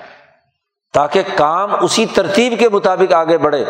[0.94, 3.66] تاکہ کام اسی ترتیب کے مطابق آگے بڑھے۔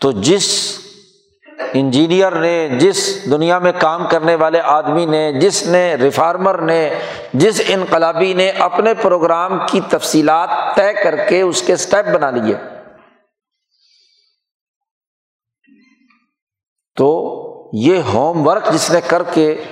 [0.00, 0.78] تو جس
[1.72, 6.90] انجینئر نے، جس دنیا میں کام کرنے والے آدمی نے، جس نے ریفارمر نے،
[7.32, 12.54] جس انقلابی نے اپنے پروگرام کی تفصیلات طے کر کے اس کے اسٹیپ بنا لیے۔
[16.96, 17.32] تو
[17.72, 19.64] یہ ہوم ورک جس نے کر کے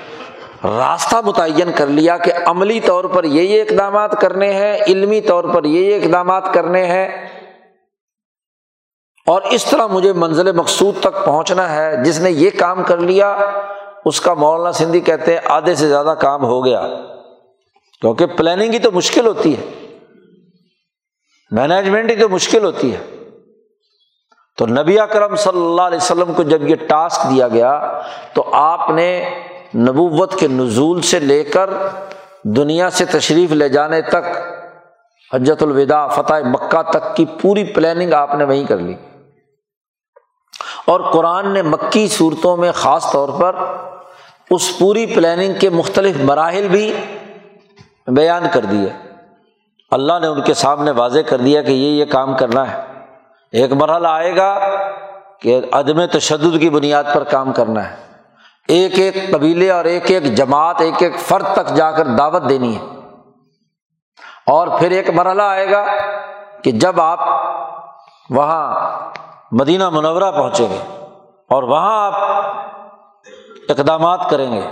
[0.65, 5.45] راستہ متعین کر لیا کہ عملی طور پر یہ یہ اقدامات کرنے ہیں، علمی طور
[5.45, 7.29] پر یہ یہ اقدامات کرنے ہیں۔
[9.27, 13.39] اور اس طرح مجھے منزل مقصود تک پہنچنا ہے۔ جس نے یہ کام کر لیا،
[14.05, 16.89] اس کا مولانا سندھی کہتے ہیں، آدھے سے زیادہ کام ہو گیا۔
[18.01, 19.89] کیونکہ پلاننگ ہی تو مشکل ہوتی ہے۔
[21.51, 22.99] مینجمنٹ ہی تو مشکل ہوتی ہے۔
[24.59, 28.01] تو نبی اکرم صلی اللہ علیہ وسلم کو جب یہ ٹاسک دیا گیا،
[28.35, 29.31] تو آپ نے
[29.75, 31.71] نبوت کے نزول سے لے کر
[32.43, 34.25] دنیا سے تشریف لے جانے تک
[35.35, 38.95] حجت الوداع، فتح مکہ تک کی پوری پلاننگ آپ نے وہیں کر لی۔
[40.85, 43.57] اور قرآن نے مکی صورتوں میں خاص طور پر
[44.51, 46.95] اس پوری پلاننگ کے مختلف مراحل بھی
[48.07, 48.89] بیان کر دیے۔
[49.91, 52.83] اللہ نے ان کے سامنے واضح کر دیا کہ یہ یہ کام کرنا ہے۔
[53.53, 54.71] ایک مرحلہ آئے گا
[55.41, 58.04] کہ عدم تشدد کی بنیاد پر کام کرنا ہے۔
[58.69, 62.77] ایک ایک قبیلے اور ایک ایک جماعت، ایک ایک فرد تک جا کر دعوت دینی
[62.77, 62.83] ہے۔
[64.47, 65.85] اور پھر ایک مرحلہ آئے گا
[66.63, 67.21] کہ جب آپ
[68.31, 68.91] وہاں
[69.53, 70.79] مدینہ منورہ پہنچیں گے
[71.51, 72.15] اور وہاں آپ
[73.69, 74.63] اقدامات کریں گے،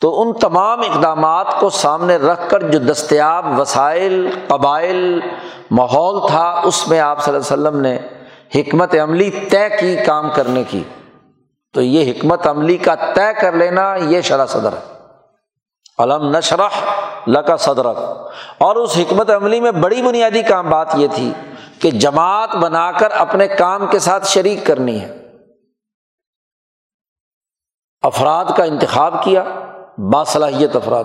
[0.00, 5.20] تو ان تمام اقدامات کو سامنے رکھ کر جو دستیاب وسائل، قبائل،
[5.70, 7.98] ماحول تھا، اس میں آپ صلی اللہ علیہ وسلم نے
[8.54, 10.82] حکمت عملی طے کی، کام کرنے کی۔
[11.72, 14.98] تو یہ حکمت عملی کا طے کر لینا یہ شرح صدر ہے۔
[15.98, 16.68] علم نشرح
[17.26, 17.96] لکا صدرک
[18.58, 21.32] اور اس حکمت عملی میں بڑی بنیادی کام بات یہ تھی
[21.80, 25.18] کہ جماعت بنا کر اپنے کام کے ساتھ شریک کرنی ہے۔
[28.02, 29.44] افراد کا انتخاب کیا،
[30.12, 31.04] باصلاحیت افراد۔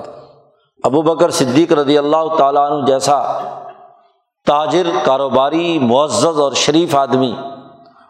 [0.84, 3.22] ابو بکر صدیق رضی اللہ تعالیٰ عنہ جیسا
[4.46, 7.36] تاجر، کاروباری، معزز اور شریف آدمی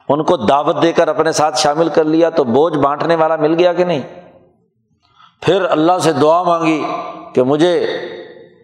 [0.10, 3.56] ان کو دعوت دے کر اپنے ساتھ شامل کر لیا تو بوجھ بانٹنے والا مل
[3.60, 4.02] گیا کہ نہیں؟
[5.42, 6.86] پھر اللہ سے دعا مانگی
[7.36, 7.88] کہ مجھے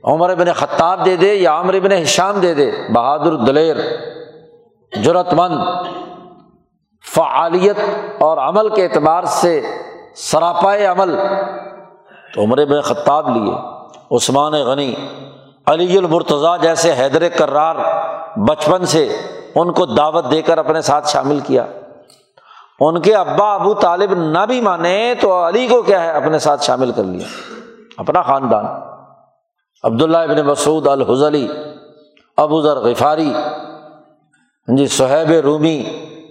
[0.04, 3.76] عمر ابن خطاب دے دے یا عمر ابن حشام دے دے، بہادر، دلیر
[5.04, 5.58] جرت مند
[7.16, 7.80] فعالیت
[8.20, 9.62] اور عمل کے اعتبار سے
[10.16, 11.20] سراپائے عمل۔
[12.34, 13.54] تو عمر ابن خطاب لیے۔
[14.16, 14.96] عثمان غنی،
[15.66, 17.76] علی المرتضیٰ جیسے حیدر کرار
[18.36, 19.18] بچپن سے
[19.56, 21.66] ان کو دعوت دے کر اپنے ساتھ شامل کیا۔
[22.80, 26.64] ان کے ابا ابو طالب نہ بھی مانے تو علی کو کیا ہے اپنے ساتھ
[26.64, 27.28] شامل کر لیا۔
[27.98, 28.66] اپنا خاندان۔
[29.84, 31.48] عبداللہ ابن مسعود الحضلی
[32.38, 33.34] ابو ذر غفاری
[34.68, 35.86] جی صہیب رومی،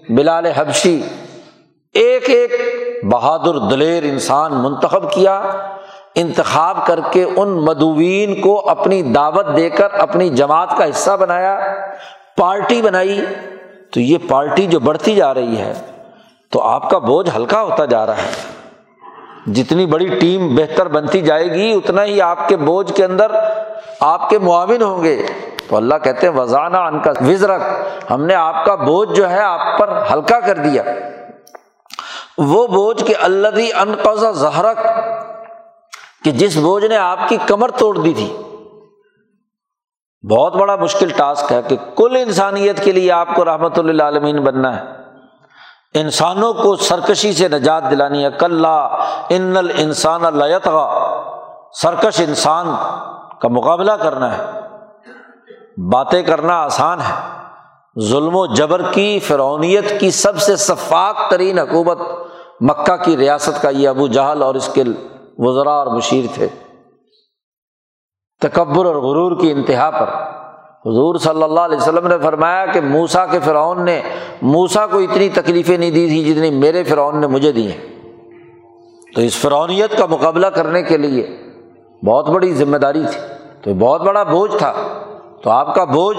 [0.09, 1.03] بلال حبشی،
[1.95, 2.53] ایک ایک
[3.05, 5.43] بہادر دلیر انسان منتخب کیا،
[6.15, 11.59] انتخاب کر کے ان مدوین کو اپنی دعوت دے کر اپنی جماعت کا حصہ بنایا۔
[12.39, 13.25] پارٹی بنائی،
[13.91, 15.73] تو یہ پارٹی جو بڑھتی جا رہی ہے،
[16.51, 18.33] تو آپ کا بوجھ ہلکا ہوتا جا رہا ہے۔
[19.47, 23.31] جتنی بڑی ٹیم بہتر بنتی جائے گی، اتنا ہی آپ کے بوجھ کے اندر
[24.01, 25.27] آپ کے معاون ہوں گے۔
[25.69, 27.61] تو اللہ کہتے ہیں وزانہ ان کا وزرک
[28.11, 30.83] ہم نے آپ کا بوجھ جو ہے، آپ پر ہلکا کر دیا۔
[32.39, 34.79] وہ بوجھ کے اللہ انقضا زہرک
[36.25, 38.37] کہ جس بوجھ نے آپ کی کمر توڑ دی تھی۔
[40.31, 44.37] بہت بڑا مشکل ٹاسک ہے کہ کل انسانیت کے لیے آپ کو رحمت اللہ عالمین
[44.37, 44.85] بننا ہے۔
[45.95, 48.65] انسانوں کو سرکشی سے نجات دلانی ہے۔ کل
[49.29, 50.45] ان انسان اللہ
[51.73, 52.67] سرکش انسان
[53.41, 54.45] کا مقابلہ کرنا ہے۔
[55.93, 57.15] باتیں کرنا آسان ہے۔
[58.01, 61.99] ظلم و جبر کی فرونیت کی سب سے شفاق ترین حکومت
[62.61, 64.85] مکہ کی ریاست کا یہ ابو جہل اور اس کے
[65.39, 66.49] وزراء اور مشیر تھے۔
[68.41, 70.39] تکبر اور غرور کی انتہا پر۔
[70.91, 74.03] حضور صلی اللہ علیہ وسلم نے فرمایا کہ موسا کے فرعون نے
[74.43, 77.99] موسا کو اتنی تکلیفیں نہیں دی تھی جتنی میرے فرعون نے مجھے دی ہیں۔
[79.15, 81.37] تو اس فرعونیت کا مقابلہ کرنے کے لیے
[82.07, 83.21] بہت بڑی ذمہ داری تھی۔
[83.63, 84.73] تو بہت بڑا بوجھ تھا۔
[85.43, 86.19] تو آپ کا بوجھ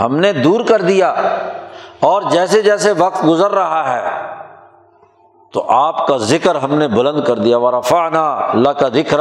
[0.00, 1.14] ہم نے دور کر دیا۔
[2.00, 4.10] اور جیسے جیسے وقت گزر رہا ہے،
[5.52, 9.20] تو آپ کا ذکر ہم نے بلند کر دیا۔ ورفانہ اللہ کا ذکر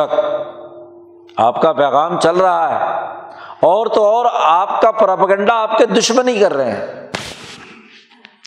[1.39, 3.07] آپ کا پیغام چل رہا ہے۔
[3.61, 6.85] اور تو اور آپ کا پراپگنڈا آپ کے دشمن ہی کر رہے ہیں۔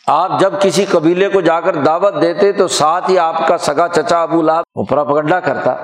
[0.07, 3.88] آپ جب کسی قبیلے کو جا کر دعوت دیتے تو ساتھ ہی آپ کا سگا
[3.88, 5.74] چچا ابو لاب وہ پراپگنڈا کرتا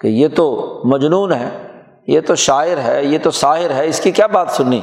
[0.00, 1.66] کہ یہ تو مجنون ہے،
[2.06, 4.80] یہ تو شاعر ہے، یہ تو شاعر ہے، اس کی کیا بات سننی؟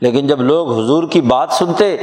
[0.00, 1.96] لیکن جب لوگ حضور کی بات سنتے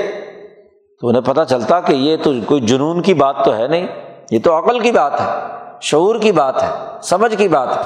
[1.01, 3.87] تو انہیں پتہ چلتا کہ یہ تو کوئی جنون کی بات تو ہے نہیں،
[4.31, 5.47] یہ تو عقل کی بات ہے،
[5.81, 6.69] شعور کی بات ہے،
[7.01, 7.81] سمجھ کی بات ہے۔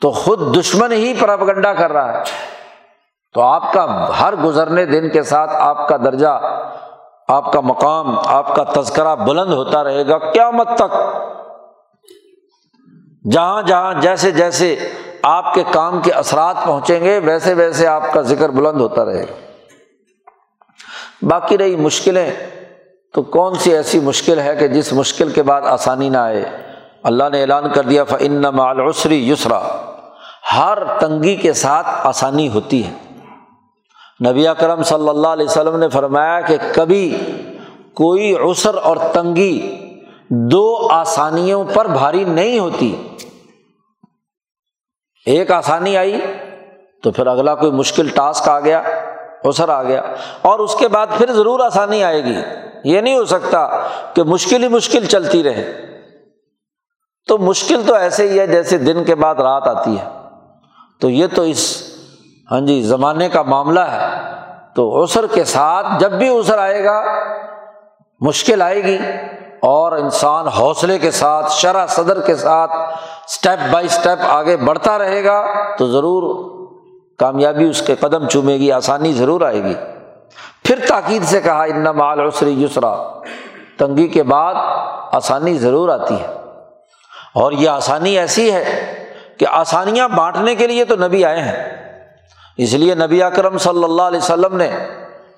[0.00, 2.22] تو خود دشمن ہی پراپگنڈا کر رہا ہے۔
[3.34, 6.40] تو آپ کا ہر گزرنے دن کے ساتھ آپ کا درجہ،
[7.28, 10.94] آپ کا مقام، آپ کا تذکرہ بلند ہوتا رہے گا کیا مت تک۔
[13.32, 14.76] جہاں جہاں جیسے جیسے
[15.22, 19.22] آپ کے کام کے اثرات پہنچیں گے، ویسے ویسے آپ کا ذکر بلند ہوتا رہے
[19.22, 19.34] گا۔
[21.22, 22.30] باقی رہی مشکلیں،
[23.14, 26.44] تو کون سی ایسی مشکل ہے کہ جس مشکل کے بعد آسانی نہ آئے؟
[27.02, 29.89] اللہ نے اعلان کر دیا فن مالعسری یسرا۔
[30.56, 32.92] ہر تنگی کے ساتھ آسانی ہوتی ہے۔
[34.30, 37.16] نبی اکرم صلی اللہ علیہ وسلم نے فرمایا کہ کبھی
[37.94, 39.76] کوئی عسر اور تنگی
[40.30, 42.94] دو آسانیوں پر بھاری نہیں ہوتی۔
[45.26, 46.20] ایک آسانی آئی
[47.02, 48.78] تو پھر اگلا کوئی مشکل ٹاسک آ گیا
[49.44, 50.02] اوسر آ گیا،
[50.42, 52.36] اور اس کے بعد پھر ضرور آسانی آئے گی۔
[52.84, 53.66] یہ نہیں ہو سکتا
[54.14, 55.64] کہ مشکل ہی مشکل چلتی رہے۔
[57.28, 60.19] تو مشکل تو ایسے ہی ہے جیسے دن کے بعد رات آتی ہے۔
[61.00, 61.82] تو یہ تو اس
[62.50, 64.06] ہاں جی زمانے کا معاملہ ہے۔
[64.74, 67.04] تو اوسر کے ساتھ جب بھی اوسر آئے گا،
[68.20, 68.98] مشکل آئے گی۔
[69.62, 72.70] اور انسان حوصلے کے ساتھ، شرح صدر کے ساتھ
[73.28, 75.46] اسٹیپ بائی اسٹیپ آگے بڑھتا رہے گا
[75.78, 76.50] تو ضرور
[77.18, 79.74] کامیابی اس کے قدم چومے گی، آسانی ضرور آئے گی۔
[80.64, 83.20] پھر تاکید سے کہا ان مال عسری یسرا
[83.78, 84.54] تنگی کے بعد
[85.12, 86.26] آسانی ضرور آتی ہے۔
[87.34, 88.90] اور یہ آسانی ایسی ہے
[89.40, 91.86] کہ آسانیاں بانٹنے کے لیے تو نبی آئے ہیں۔
[92.56, 94.70] اس لیے نبی اکرم صلی اللہ علیہ وسلم نے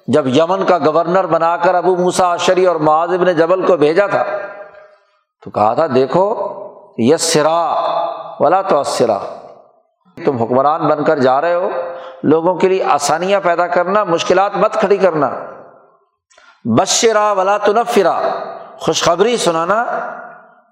[0.06, 4.06] جب یمن کا گورنر بنا کر ابو موسا اشری اور معذب نے جبل کو بھیجا
[4.06, 4.24] تھا،
[5.44, 6.52] تو کہا تھا، دیکھو
[6.98, 7.74] یس سرا
[8.40, 9.18] ولا تو اسرا
[10.24, 11.68] تم حکمران بن کر جا رہے ہو،
[12.22, 15.30] لوگوں کے لیے آسانیاں پیدا کرنا، مشکلات مت کھڑی کرنا۔
[16.64, 18.20] بشرا ولا تنفرا۔
[18.76, 19.84] خوشخبری سنانا،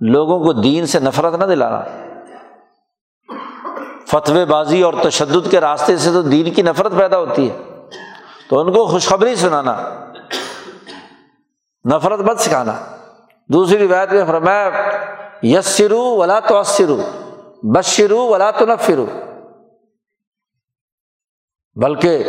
[0.01, 1.83] لوگوں کو دین سے نفرت نہ دلانا۔
[4.11, 7.56] فتوی بازی اور تشدد کے راستے سے تو دین کی نفرت پیدا ہوتی ہے۔
[8.48, 9.76] تو ان کو خوشخبری سنانا،
[11.90, 12.72] نفرت مت سکھانا۔
[13.48, 14.70] دوسری روایت میں فرمایا،
[15.42, 16.62] یسرو ولا تو
[17.62, 19.06] بشرو ولا تو نفرو
[21.74, 22.24] بلکہ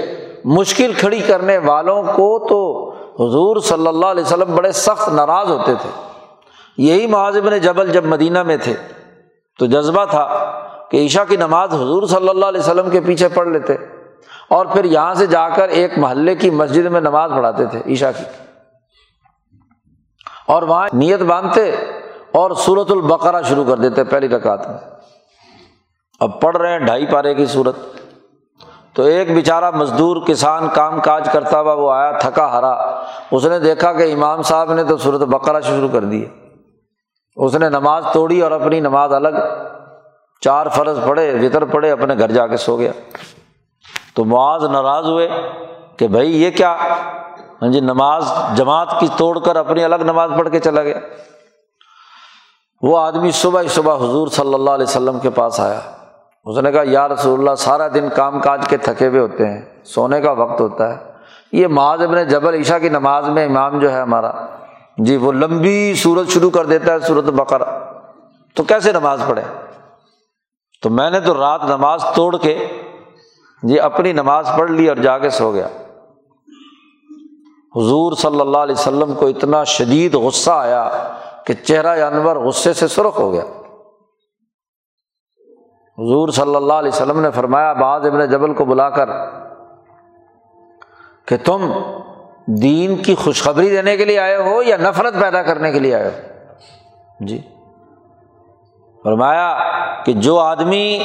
[0.46, 5.76] مشکل کھڑی کرنے والوں کو تو حضور صلی اللہ علیہ وسلم بڑے سخت ناراض ہوتے
[5.82, 5.90] تھے۔
[6.78, 8.74] یہی معاذب نے جبل جب مدینہ میں تھے،
[9.60, 10.28] تو جذبہ تھا۔
[10.92, 13.74] کہ عشا کی نماز حضور صلی اللہ علیہ وسلم کے پیچھے پڑھ لیتے
[14.50, 18.12] اور پھر یہاں سے جا کر ایک محلے کی مسجد میں نماز پڑھاتے تھے عشا
[18.12, 18.24] کی
[20.48, 21.72] اور وہاں نیت باندھتے
[22.32, 24.78] اور سورت البقرا شروع کر دیتے پہلی رکعت میں۔
[26.20, 27.76] اب پڑھ رہے ہیں ڈھائی پارے کی صورت
[28.94, 32.72] تو ایک بیچارہ مزدور کسان کام کاج کرتا ہوا وہ آیا، تھکا، ہرا۔
[33.32, 36.26] اس نے دیکھا کہ امام صاحب نے تو صورت بقرا شروع کر دی
[37.36, 39.30] اس نے نماز توڑی اور اپنی نماز الگ
[40.42, 42.92] چار فرض پڑھے، وطر پڑھے، اپنے گھر جا کے سو گیا۔
[44.14, 45.30] تو معاذ ناراض ہوئے
[45.98, 46.78] کہ بھائی یہ کیا؟
[47.62, 51.00] ہاں جی نماز، جماعت کی توڑ کر اپنی الگ نماز پڑھ کے چلا گیا۔
[52.82, 55.80] وہ آدمی صبح صبح حضور صلی اللہ علیہ وسلم کے پاس آیا۔
[56.46, 59.62] اس نے کہا، یا رسول اللہ، سارا دن کام کاج کے تھکے ہوئے ہوتے ہیں،
[59.84, 61.12] سونے کا وقت ہوتا ہے۔
[61.52, 64.32] یہ معاذ ابن جبل عشا کی نماز میں امام جو ہے ہمارا
[64.98, 67.62] جی وہ لمبی صورت شروع کر دیتا ہے صورت بقر
[68.54, 69.42] تو کیسے نماز پڑھے؟
[70.82, 72.68] تو میں نے تو رات نماز توڑ کے
[73.64, 75.68] جی اپنی نماز پڑھ لی اور جا کے سو گیا۔
[77.76, 81.14] حضور صلی اللہ علیہ وسلم کو اتنا شدید غصہ آیا
[81.46, 83.44] کہ چہرہ جانور غصے سے سرخ ہو گیا۔
[85.98, 89.10] حضور صلی اللہ علیہ وسلم نے فرمایا، بعض ابن جبل کو بلا کر
[91.26, 91.72] کہ تم
[92.48, 96.08] دین کی خوشخبری دینے کے لیے آئے ہو یا نفرت پیدا کرنے کے لیے آئے
[96.08, 96.28] ہو؟
[97.20, 97.42] جی۔
[99.04, 99.58] فرمایا
[100.06, 101.00] کہ جو آدمی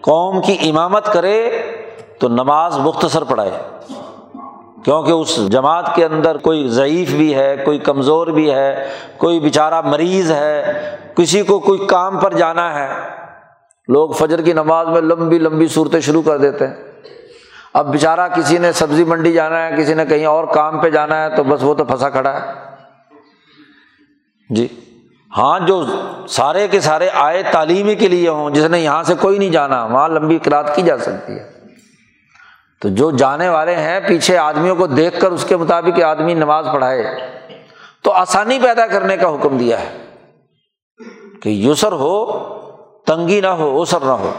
[0.00, 1.50] قوم کی امامت کرے
[2.18, 3.50] تو نماز مختصر پڑھائے،
[4.84, 9.80] کیونکہ اس جماعت کے اندر کوئی ضعیف بھی ہے، کوئی کمزور بھی ہے، کوئی بیچارہ
[9.80, 10.80] مریض ہے،
[11.16, 13.08] کسی کو کوئی کام پر جانا ہے۔
[13.88, 16.74] لوگ فجر کی نماز میں لمبی لمبی صورتیں شروع کر دیتے ہیں۔
[17.74, 21.24] اب بیچارہ کسی نے سبزی منڈی جانا ہے، کسی نے کہیں اور کام پہ جانا
[21.24, 22.52] ہے، تو بس وہ تو پھنسا کھڑا ہے۔
[24.50, 24.68] جی۔
[25.36, 25.84] ہاں جو
[26.28, 29.84] سارے کے سارے آئے تعلیمی کے لیے ہوں، جس نے یہاں سے کوئی نہیں جانا،
[29.84, 31.50] وہاں لمبی کلات کی جا سکتی ہے۔
[32.80, 36.66] تو جو جانے والے ہیں، پیچھے آدمیوں کو دیکھ کر اس کے مطابق آدمی نماز
[36.72, 37.04] پڑھائے،
[38.02, 40.04] تو آسانی پیدا کرنے کا حکم دیا ہے
[41.42, 42.26] کہ یسر ہو،
[43.06, 44.32] تنگی نہ ہو اوسر نہ ہو۔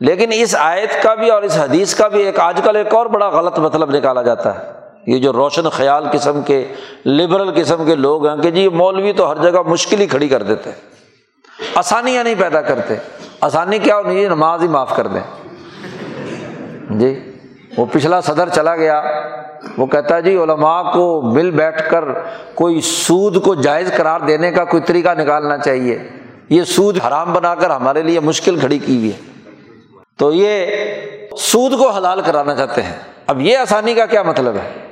[0.00, 3.06] لیکن اس آیت کا بھی اور اس حدیث کا بھی ایک، آج کل ایک اور
[3.06, 6.72] بڑا غلط مطلب نکالا جاتا ہے۔ یہ جو روشن خیال قسم کے
[7.06, 10.42] لبرل قسم کے لوگ ہیں کہ جی مولوی تو ہر جگہ مشکل ہی کھڑی کر
[10.42, 10.70] دیتے
[11.74, 12.94] آسانیاں نہیں پیدا کرتے۔
[13.40, 15.20] آسانی کیا ہونی چاہیے نماز ہی معاف کر دیں۔
[16.90, 17.32] جی
[17.76, 19.02] وہ پچھلا صدر چلا گیا۔
[19.78, 22.04] وہ کہتا ہے جی علماء کو مل بیٹھ کر
[22.54, 25.98] کوئی سود کو جائز قرار دینے کا کوئی طریقہ نکالنا چاہیے۔
[26.48, 29.18] یہ سود حرام بنا کر ہمارے لیے مشکل کھڑی کی ہوئی ہے۔
[30.18, 30.66] تو یہ
[31.38, 32.96] سود کو حلال کرانا چاہتے ہیں۔
[33.26, 34.87] اب یہ آسانی کا کیا مطلب ہے؟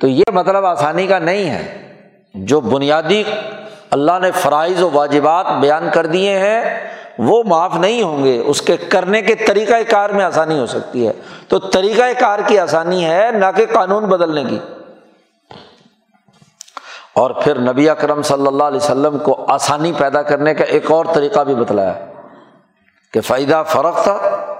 [0.00, 1.80] تو یہ مطلب آسانی کا نہیں ہے۔
[2.34, 3.22] جو بنیادی
[3.90, 6.88] اللہ نے فرائض و واجبات بیان کر دیے ہیں،
[7.18, 11.06] وہ معاف نہیں ہوں گے۔ اس کے کرنے کے طریقۂ کار میں آسانی ہو سکتی
[11.06, 11.12] ہے۔
[11.48, 14.58] تو طریقۂ کار کی آسانی ہے، نہ کہ قانون بدلنے کی۔
[17.12, 21.04] اور پھر نبی اکرم صلی اللہ علیہ وسلم کو آسانی پیدا کرنے کا ایک اور
[21.14, 21.92] طریقہ بھی بتلایا
[23.12, 24.18] کہ فائدہ فرق تھا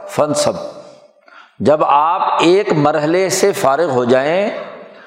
[0.09, 0.53] فن سب
[1.61, 4.51] جب آپ ایک مرحلے سے فارغ ہو جائیں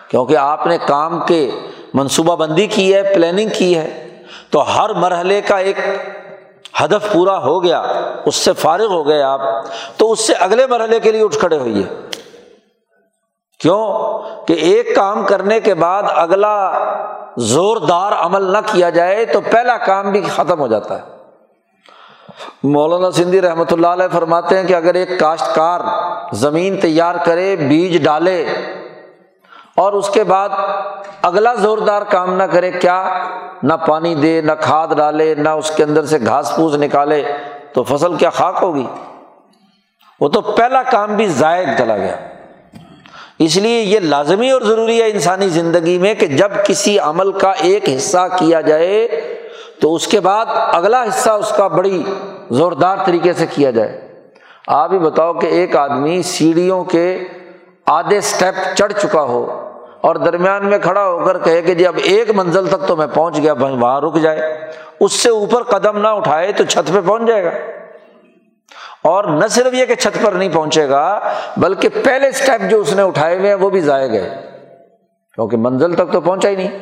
[0.10, 1.51] کیونکہ آپ نے کام کے
[1.93, 5.78] منصوبہ بندی کی ہے پلاننگ کی ہے، تو ہر مرحلے کا ایک
[6.84, 7.84] ہدف پورا ہو گیا،
[8.26, 9.41] اس سے فارغ ہو گئے آپ،
[9.97, 11.84] تو اس سے اگلے مرحلے کے لیے اٹھ کھڑے ہوئیے۔
[13.60, 13.88] کیوں؟
[14.47, 16.72] کہ ایک کام کرنے کے بعد اگلا
[17.38, 21.03] زوردار عمل نہ کیا جائے، تو پہلا کام بھی ختم ہو جاتا ہے۔
[22.64, 25.80] مولانا سندھی رحمۃ اللہ علیہ فرماتے ہیں کہ اگر ایک کاشتکار
[26.32, 28.45] زمین تیار کرے، بیج ڈالے
[29.78, 30.49] اور اس کے بعد
[31.21, 33.23] اگلا زوردار کام نہ کرے، کیا
[33.63, 37.23] نہ پانی دے، نہ کھاد ڈالے، نہ اس کے اندر سے گھاس پھوس نکالے،
[37.73, 38.86] تو فصل کیا خاک ہوگی؟
[40.19, 42.15] وہ تو پہلا کام بھی زائد چلا گیا۔
[43.39, 47.51] اس لیے یہ لازمی اور ضروری ہے انسانی زندگی میں کہ جب کسی عمل کا
[47.51, 49.07] ایک حصہ کیا جائے،
[49.82, 52.03] تو اس کے بعد اگلا حصہ اس کا بڑی
[52.49, 54.01] زوردار طریقے سے کیا جائے۔
[54.67, 57.23] آپ ہی بتاؤ کہ ایک آدمی سیڑھیوں کے
[57.86, 59.66] آدھے اسٹیپ چڑھ چکا ہو
[60.02, 63.08] اور درمیان میں کھڑا ہو کر کہے کہ جی اب ایک منزل تک تو میں
[63.14, 67.00] پہنچ گیا، بھائی وہاں رک جائے۔ اس سے اوپر قدم نہ اٹھائے تو چھت پہ
[67.08, 67.52] پہنچ جائے گا۔
[69.04, 72.93] اور نہ صرف یہ کہ چھت پر نہیں پہنچے گا، بلکہ پہلے اسٹیپ جو اس
[72.93, 74.30] نے اٹھائے ہوئے ہیں وہ بھی ضائع گئے۔
[75.36, 76.80] کیونکہ منزل تک تو پہنچا ہی نہیں۔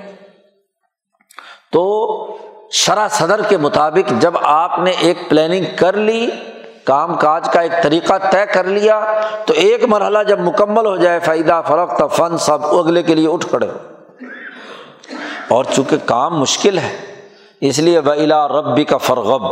[1.71, 2.37] تو
[2.71, 6.29] شرح صدر کے مطابق جب آپ نے ایک پلاننگ کر لی
[6.85, 11.19] کام کاج کا ایک طریقہ طے کر لیا تو ایک مرحلہ جب مکمل ہو جائے
[11.19, 13.77] فائدہ فرق فن سب اگلے کے لیے اٹھ کھڑے ہو۔
[15.49, 16.97] اور چونکہ کام مشکل ہے،
[17.61, 19.45] اس لیے ولا ربی کا فرغب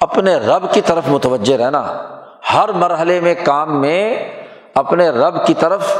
[0.00, 2.04] اپنے رب کی طرف متوجہ رہنا۔
[2.54, 4.32] ہر مرحلے میں کام میں
[4.74, 5.98] اپنے رب کی طرف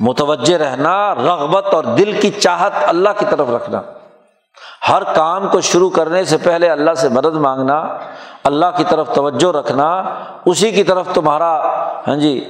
[0.00, 3.82] متوجہ رہنا، رغبت اور دل کی چاہت اللہ کی طرف رکھنا۔
[4.88, 7.80] ہر کام کو شروع کرنے سے پہلے اللہ سے مدد مانگنا،
[8.44, 10.02] اللہ کی طرف توجہ رکھنا،
[10.44, 11.60] اسی کی طرف تمہارا
[12.08, 12.44] ہاں جی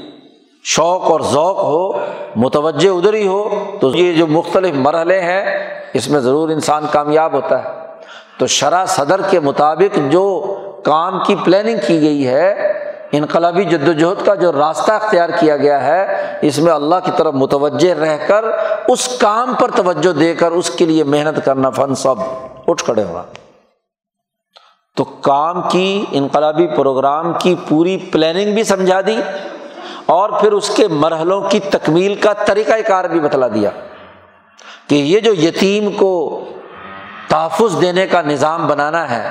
[0.64, 1.92] شوق اور ذوق ہو،
[2.36, 7.32] متوجہ ادھر ہی ہو، تو یہ جو مختلف مرحلے ہیں، اس میں ضرور انسان کامیاب
[7.32, 7.68] ہوتا ہے۔
[8.38, 12.72] تو شرح صدر کے مطابق جو کام کی پلاننگ کی گئی ہے
[13.12, 16.02] انقلابی جد وجہد کا جو راستہ اختیار کیا گیا ہے،
[16.42, 18.44] اس میں اللہ کی طرف متوجہ رہ کر،
[18.88, 22.20] اس کام پر توجہ دے کر، اس کے لیے محنت کرنا فن سب،
[22.66, 23.22] اٹھ کھڑے ہوا
[24.96, 29.20] تو کام کی، انقلابی پروگرام کی پوری پلاننگ بھی سمجھا دی،
[30.06, 33.70] اور پھر اس کے مرحلوں کی تکمیل کا طریقۂ کار بھی بتلا دیا
[34.88, 36.14] کہ یہ جو یتیم کو
[37.28, 39.22] تحفظ دینے کا نظام بنانا ہے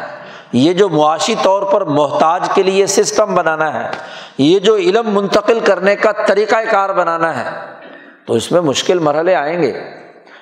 [0.54, 3.90] یہ جو معاشی طور پر محتاج کے لیے سسٹم بنانا ہے،
[4.38, 7.60] یہ جو علم منتقل کرنے کا طریقۂ کار بنانا ہے،
[8.28, 9.74] تو اس میں مشکل مرحلے آئیں گے۔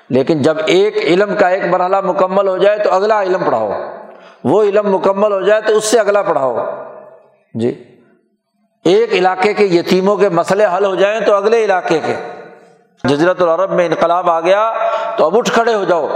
[0.10, 3.72] لیکن جب ایک علم کا ایک مرحلہ مکمل ہو جائے تو اگلا علم پڑھاؤ۔
[4.44, 6.58] وہ علم مکمل ہو جائے تو اس سے اگلا پڑھاؤ۔
[7.54, 7.84] جی۔
[8.86, 12.16] ایک علاقے کے یتیموں کے مسئلے حل ہو جائیں تو اگلے علاقے کے۔
[13.04, 14.74] جزرت العرب میں انقلاب آ گیا
[15.18, 16.08] تو اب اٹھ کھڑے ہو جاؤ۔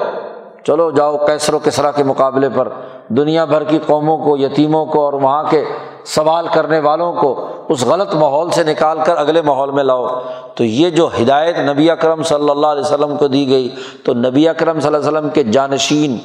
[0.68, 2.68] چلو جاؤ کیسر و کسرا کے مقابلے پر۔
[3.10, 5.64] دنیا بھر کی قوموں کو، یتیموں کو اور وہاں کے
[6.06, 10.08] سوال کرنے والوں کو اس غلط ماحول سے نکال کر اگلے ماحول میں لاؤ۔
[10.56, 13.70] تو یہ جو ہدایت نبی اکرم صلی اللہ علیہ وسلم کو دی گئی،
[14.06, 16.18] تو نبی اکرم صلی اللہ علیہ وسلم کے جانشین،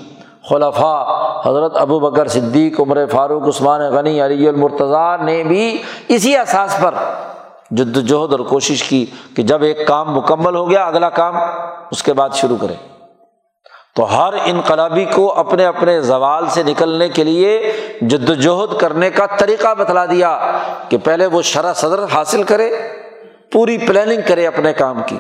[0.49, 1.05] خلفاء،
[1.47, 6.95] حضرت ابو بکر صدیق، عمر فاروق، عثمان غنی، علی المرتضیٰ نے بھی اسی احساس پر
[7.71, 9.07] جد وجہد اور کوشش کی
[9.37, 11.37] کہ جب ایک کام مکمل ہو گیا، اگلا کام
[11.91, 12.96] اس کے بعد شروع کریں
[13.97, 19.75] تو ہر انقلابی کو اپنے اپنے زوال سے نکلنے کے لیے جدوجہد کرنے کا طریقہ
[19.75, 20.39] بتلا دیا
[20.89, 22.71] کہ پہلے وہ شرح صدر حاصل کرے،
[23.53, 25.19] پوری پلاننگ کرے اپنے کام کی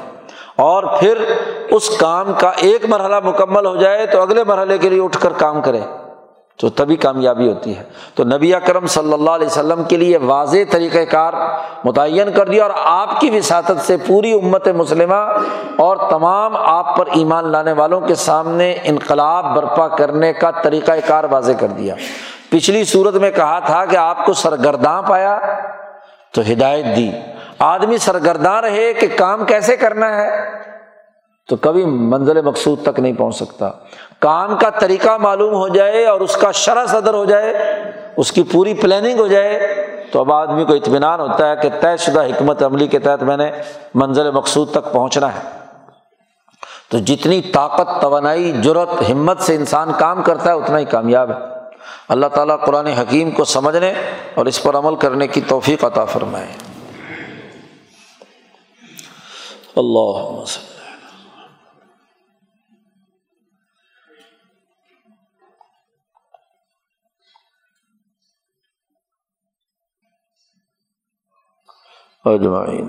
[0.56, 1.24] اور پھر
[1.70, 5.32] اس کام کا ایک مرحلہ مکمل ہو جائے تو اگلے مرحلے کے لیے اٹھ کر
[5.32, 5.80] کام کرے۔
[6.58, 7.82] تو تبھی کامیابی ہوتی ہے۔
[8.14, 11.32] تو نبی اکرم صلی اللہ علیہ وسلم کے لیے واضح طریقۂ کار
[11.84, 15.38] متعین کر دیا اور آپ کی وساطت سے پوری امت مسلمہ
[15.76, 21.24] اور تمام آپ پر ایمان لانے والوں کے سامنے انقلاب برپا کرنے کا طریقۂ کار
[21.24, 21.94] واضح کر دیا۔
[22.50, 25.40] پچھلی صورت میں کہا تھا کہ آپ کو سرگرداں پایا
[26.34, 27.10] تو ہدایت دی۔
[27.58, 30.28] آدمی سرگرداں رہے کہ کام کیسے کرنا ہے؟
[31.48, 33.70] تو کبھی منزل مقصود تک نہیں پہنچ سکتا۔
[34.18, 37.54] کام کا طریقہ معلوم ہو جائے اور اس کا شرح صدر ہو جائے،
[38.16, 39.76] اس کی پوری پلاننگ ہو جائے،
[40.12, 43.36] تو اب آدمی کو اطمینان ہوتا ہے کہ طے شدہ حکمت عملی کے تحت میں
[43.36, 43.50] نے
[43.94, 45.40] منزل مقصود تک پہنچنا ہے۔
[46.90, 51.56] تو جتنی طاقت، توانائی جرت ہمت سے انسان کام کرتا ہے، اتنا ہی کامیاب ہے۔
[52.08, 53.92] اللہ تعالیٰ قرآن حکیم کو سمجھنے
[54.34, 56.46] اور اس پر عمل کرنے کی توفیق عطا فرمائے۔
[59.76, 60.44] اللہ
[72.26, 72.88] اجمعین۔